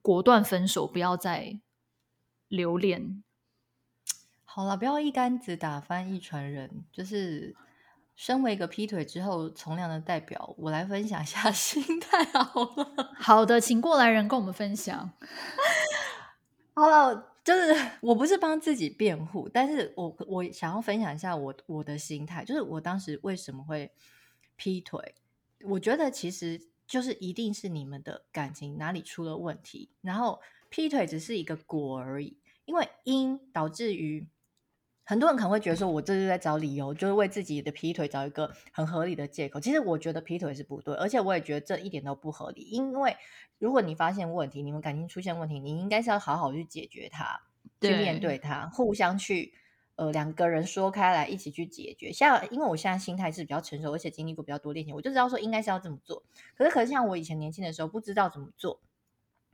[0.01, 1.60] 果断分手，不要再
[2.47, 3.24] 留恋。
[4.43, 7.56] 好了，不要一竿子打翻一船人，就是。
[8.16, 13.13] 身为一个劈腿之后从良的代表，我来分享一下 心态好了。
[13.20, 15.11] 好的，请过来人跟我们分享。
[16.74, 23.91] 好了，就是 我不是帮自己辩护，但是我我想要分享一下我我的心态，就是我当时为什么会
[24.55, 25.16] 劈腿？
[25.66, 30.39] 我觉得其实就是一定是你们的感情哪里出了问题，然后
[30.70, 34.26] 劈腿只是一个果而已，因为因导致于。
[35.08, 39.60] 很多人可能会觉得说，我这是在找理由，就是为自己的劈腿找一个很合理的借口。
[39.60, 42.64] 其实我觉得劈腿是不对，而且我也觉得这一点都不合理。
[42.64, 43.16] 因为
[43.60, 47.39] 如果你发现问题，你们感情出现问题，你应该是要好好去解决它，
[47.80, 49.53] 去面对它，互相去
[49.95, 52.12] 呃两个人说开来，一起去解决。
[52.12, 56.24] 像因为我现在心态是比较成熟，而且经历过比较多恋情，我就知道说应该是要这么做。
[56.58, 58.82] 可是可是像我以前年轻的时候不知道怎么做，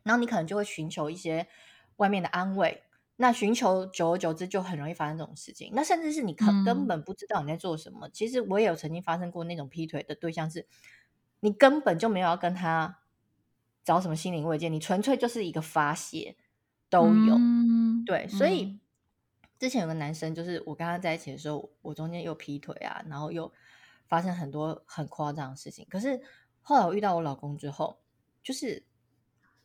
[0.03, 1.45] 然后你可能就会寻求一些
[1.97, 2.83] 外面的安慰。
[3.21, 5.71] 那寻求久而久之就很容易发生这种事情。
[5.75, 8.07] 那甚至是你根本不知道你在做什么。
[8.07, 10.65] 嗯、其实我也有曾经发生过那种劈腿的对象是，
[11.41, 12.97] 你根本就没有要跟他
[13.83, 16.35] 找什么心灵慰藉，你纯粹就是一个发泄，
[16.89, 17.35] 都有。
[17.35, 18.79] 嗯、对，所以、嗯、
[19.59, 23.53] 之前有个男生，就是我跟他在一起的时候，我中间又劈腿啊，然后又
[24.07, 25.85] 发生很多很夸张的事情。
[25.87, 26.19] 可是
[26.61, 27.99] 后来我遇到我老公之后，
[28.41, 28.83] 就是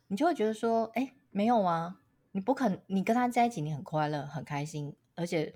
[0.07, 2.01] 你就会觉得说，哎，没有啊，
[2.37, 5.55] 你不可能，你跟他在一起，你很快乐，很开心，而且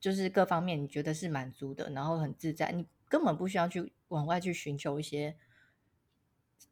[0.00, 5.36] 就是各方面你觉得是满足的，然后很自在，你根本不需要去往外去寻求一些。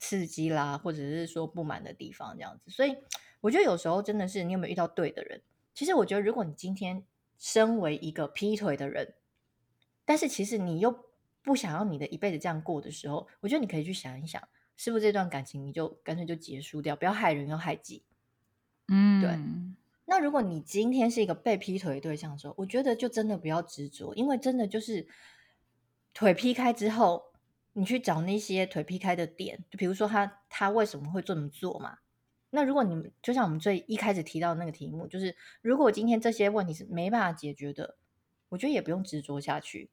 [0.00, 2.70] 刺激啦，或者是说不满的地方，这样子。
[2.70, 2.96] 所以
[3.40, 5.42] 我觉得有时候真的是你有没有遇到对的人？
[5.74, 7.04] 其实我觉得，如果你今天
[7.36, 9.14] 身为一个劈腿的人，
[10.04, 11.06] 但是其实你又
[11.42, 14.40] 不想要你的一辈子这样过的时候，我觉得你可以去想一想，
[14.76, 18.04] 是不是这段感情你就干脆就结束掉，不要害人又害己。
[18.88, 19.38] 嗯，对。
[20.06, 25.06] 那如果你今天是一个被劈腿的对象的时候，我觉得就真的不要执着，因为真的就是
[26.12, 27.28] 腿劈开之后。
[27.74, 31.98] 你去找那些腿劈开的点，就比如说他他为什么会这么做嘛？
[32.50, 37.96] 那如果你们就像我们最一开始提到的那个题目，就是如果今天这些问题是没办法解决的，
[38.48, 39.90] 我觉得也不用执着下去，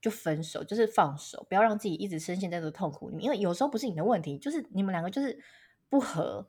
[0.00, 3.24] 就分手，就是放手，不要让自己一直深陷在这个痛苦里面。
[3.26, 5.38] 因为有时候不是你的问题，就是你们两个就是
[5.88, 6.44] 不合，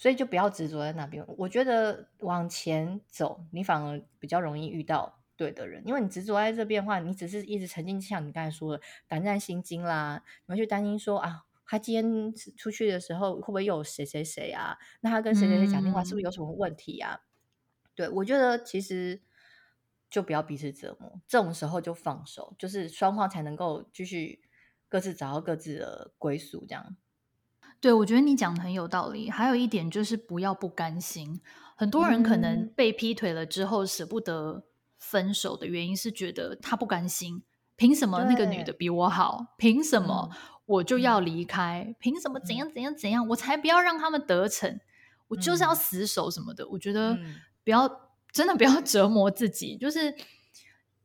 [0.00, 1.22] 所以就不要执着在那边。
[1.36, 5.18] 我觉得往前走，你反而比较容易遇到。
[5.36, 14.76] 对的人，因为你执着在这边的话，你只是一直沉浸像你刚才说的胆战心惊啦，你会去担心说啊，他今天出去的时候会不会又有谁谁谁啊？
[15.00, 17.22] 那他跟谁谁谁讲电话是不是有什么问题啊？
[17.22, 19.22] 嗯、对，我觉得其实
[20.10, 24.42] 就不要彼此折磨，这种时候就放手，就是双方才能够继续
[24.90, 26.66] 各自找到各自的归宿。
[26.66, 26.98] 这样，
[27.80, 29.30] 对，我觉得你讲的很有道理。
[29.30, 31.40] 还有一点就是不要不甘心，
[31.76, 34.64] 很多人可能被劈腿了之后舍不得。
[35.02, 37.42] 分手的原因是觉得他不甘心，
[37.74, 39.54] 凭什么那个女的比我好？
[39.56, 40.28] 凭什么
[40.66, 41.86] 我就要离开？
[41.88, 43.26] 嗯、凭什么怎样怎样怎样？
[43.28, 44.78] 我才不要让他们得逞！
[45.28, 46.64] 我就是要死守什么的。
[46.64, 47.18] 嗯、我觉得
[47.64, 47.90] 不要，
[48.30, 50.14] 真的不要 折磨自己，就是。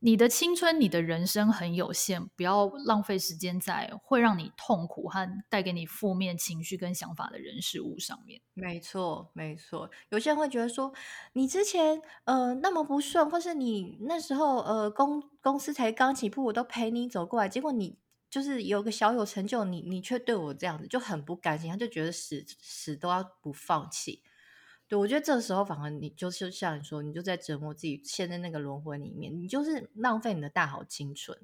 [0.00, 8.40] 你的青春，你的人生很有限，不要浪费时间在会让你痛苦和带给你负面情绪跟想法的人事物上面。
[8.54, 9.90] 没错，没错。
[10.10, 10.92] 有些人会觉得说，
[11.32, 17.98] 你之前呃那么不顺，或是你那时候呃公公司才刚起步，我都陪你走过来，结果你
[18.30, 24.22] 就是有个小有成就，你你却对我这样子，就很不甘心，他就觉得死死都要不放弃。
[24.88, 31.36] 对，我觉得这时候反而你就是像你说，你就在折磨自己，陷在那个轮回里面，你就是浪费你的大好青春。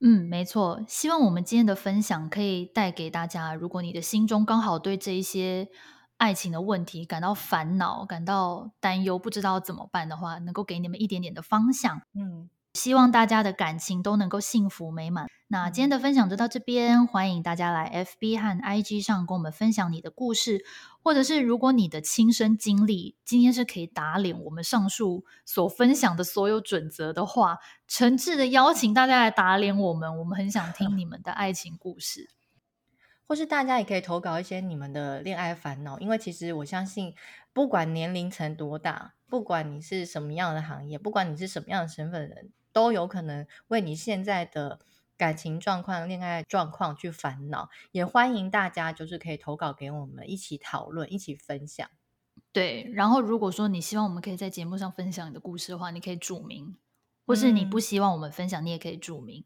[0.00, 0.84] 嗯，没错。
[0.88, 5.68] 希望我们今天的分享可以带给大家，如果你的心中刚好对这一些
[6.16, 12.02] 爱情的问题感到烦恼、感到担忧，不知道怎么办的话，能够给你们一点点的方向。
[12.14, 12.50] 嗯。
[12.74, 15.26] 希望大家的感情都能够幸福美满。
[15.48, 20.64] 那今天的分享就到这边，欢迎大家来 FB 和 IG 上跟我们分享你的故事，
[21.02, 27.58] 或者是如果你的亲身经历今天是可以打脸我们上述所分享的所有准则的话，
[27.88, 32.30] 诚挚的邀请大家来打脸我们，我们很想听你们的爱情故事，
[33.26, 37.12] 或是大家也可以投稿一些你们的恋爱烦恼，因为其实我相信，
[37.52, 42.52] 不管年龄层多大，不管你是什么样的行业，不管你是什么样的身份的人。
[42.72, 44.80] 都有可能为你现在的
[45.16, 51.88] 感情状况、恋爱状况去烦恼，也欢迎大家就是可以投稿给我们一起讨论、一起分享。
[52.52, 56.74] 对，然后如果说你希望我们可以在节目上分享你的故事的话，你可以注明；
[57.26, 59.44] 或是你不希望我们分享，你也可以注明；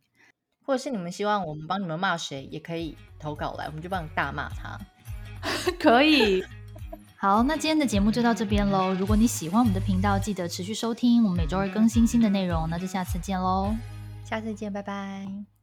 [0.64, 4.79] 或者是你们希望我们帮你们骂谁，也可以投稿来，我们就帮你大骂他。
[5.79, 6.43] 可以。
[7.25, 8.93] 好，那今天的节目就到这边喽。
[8.93, 12.68] 如果你喜欢我们的频道，记得持续收听，我们每周二更新新的内容。
[12.68, 13.75] 那就下次见喽，
[14.22, 15.54] 下次见，拜拜。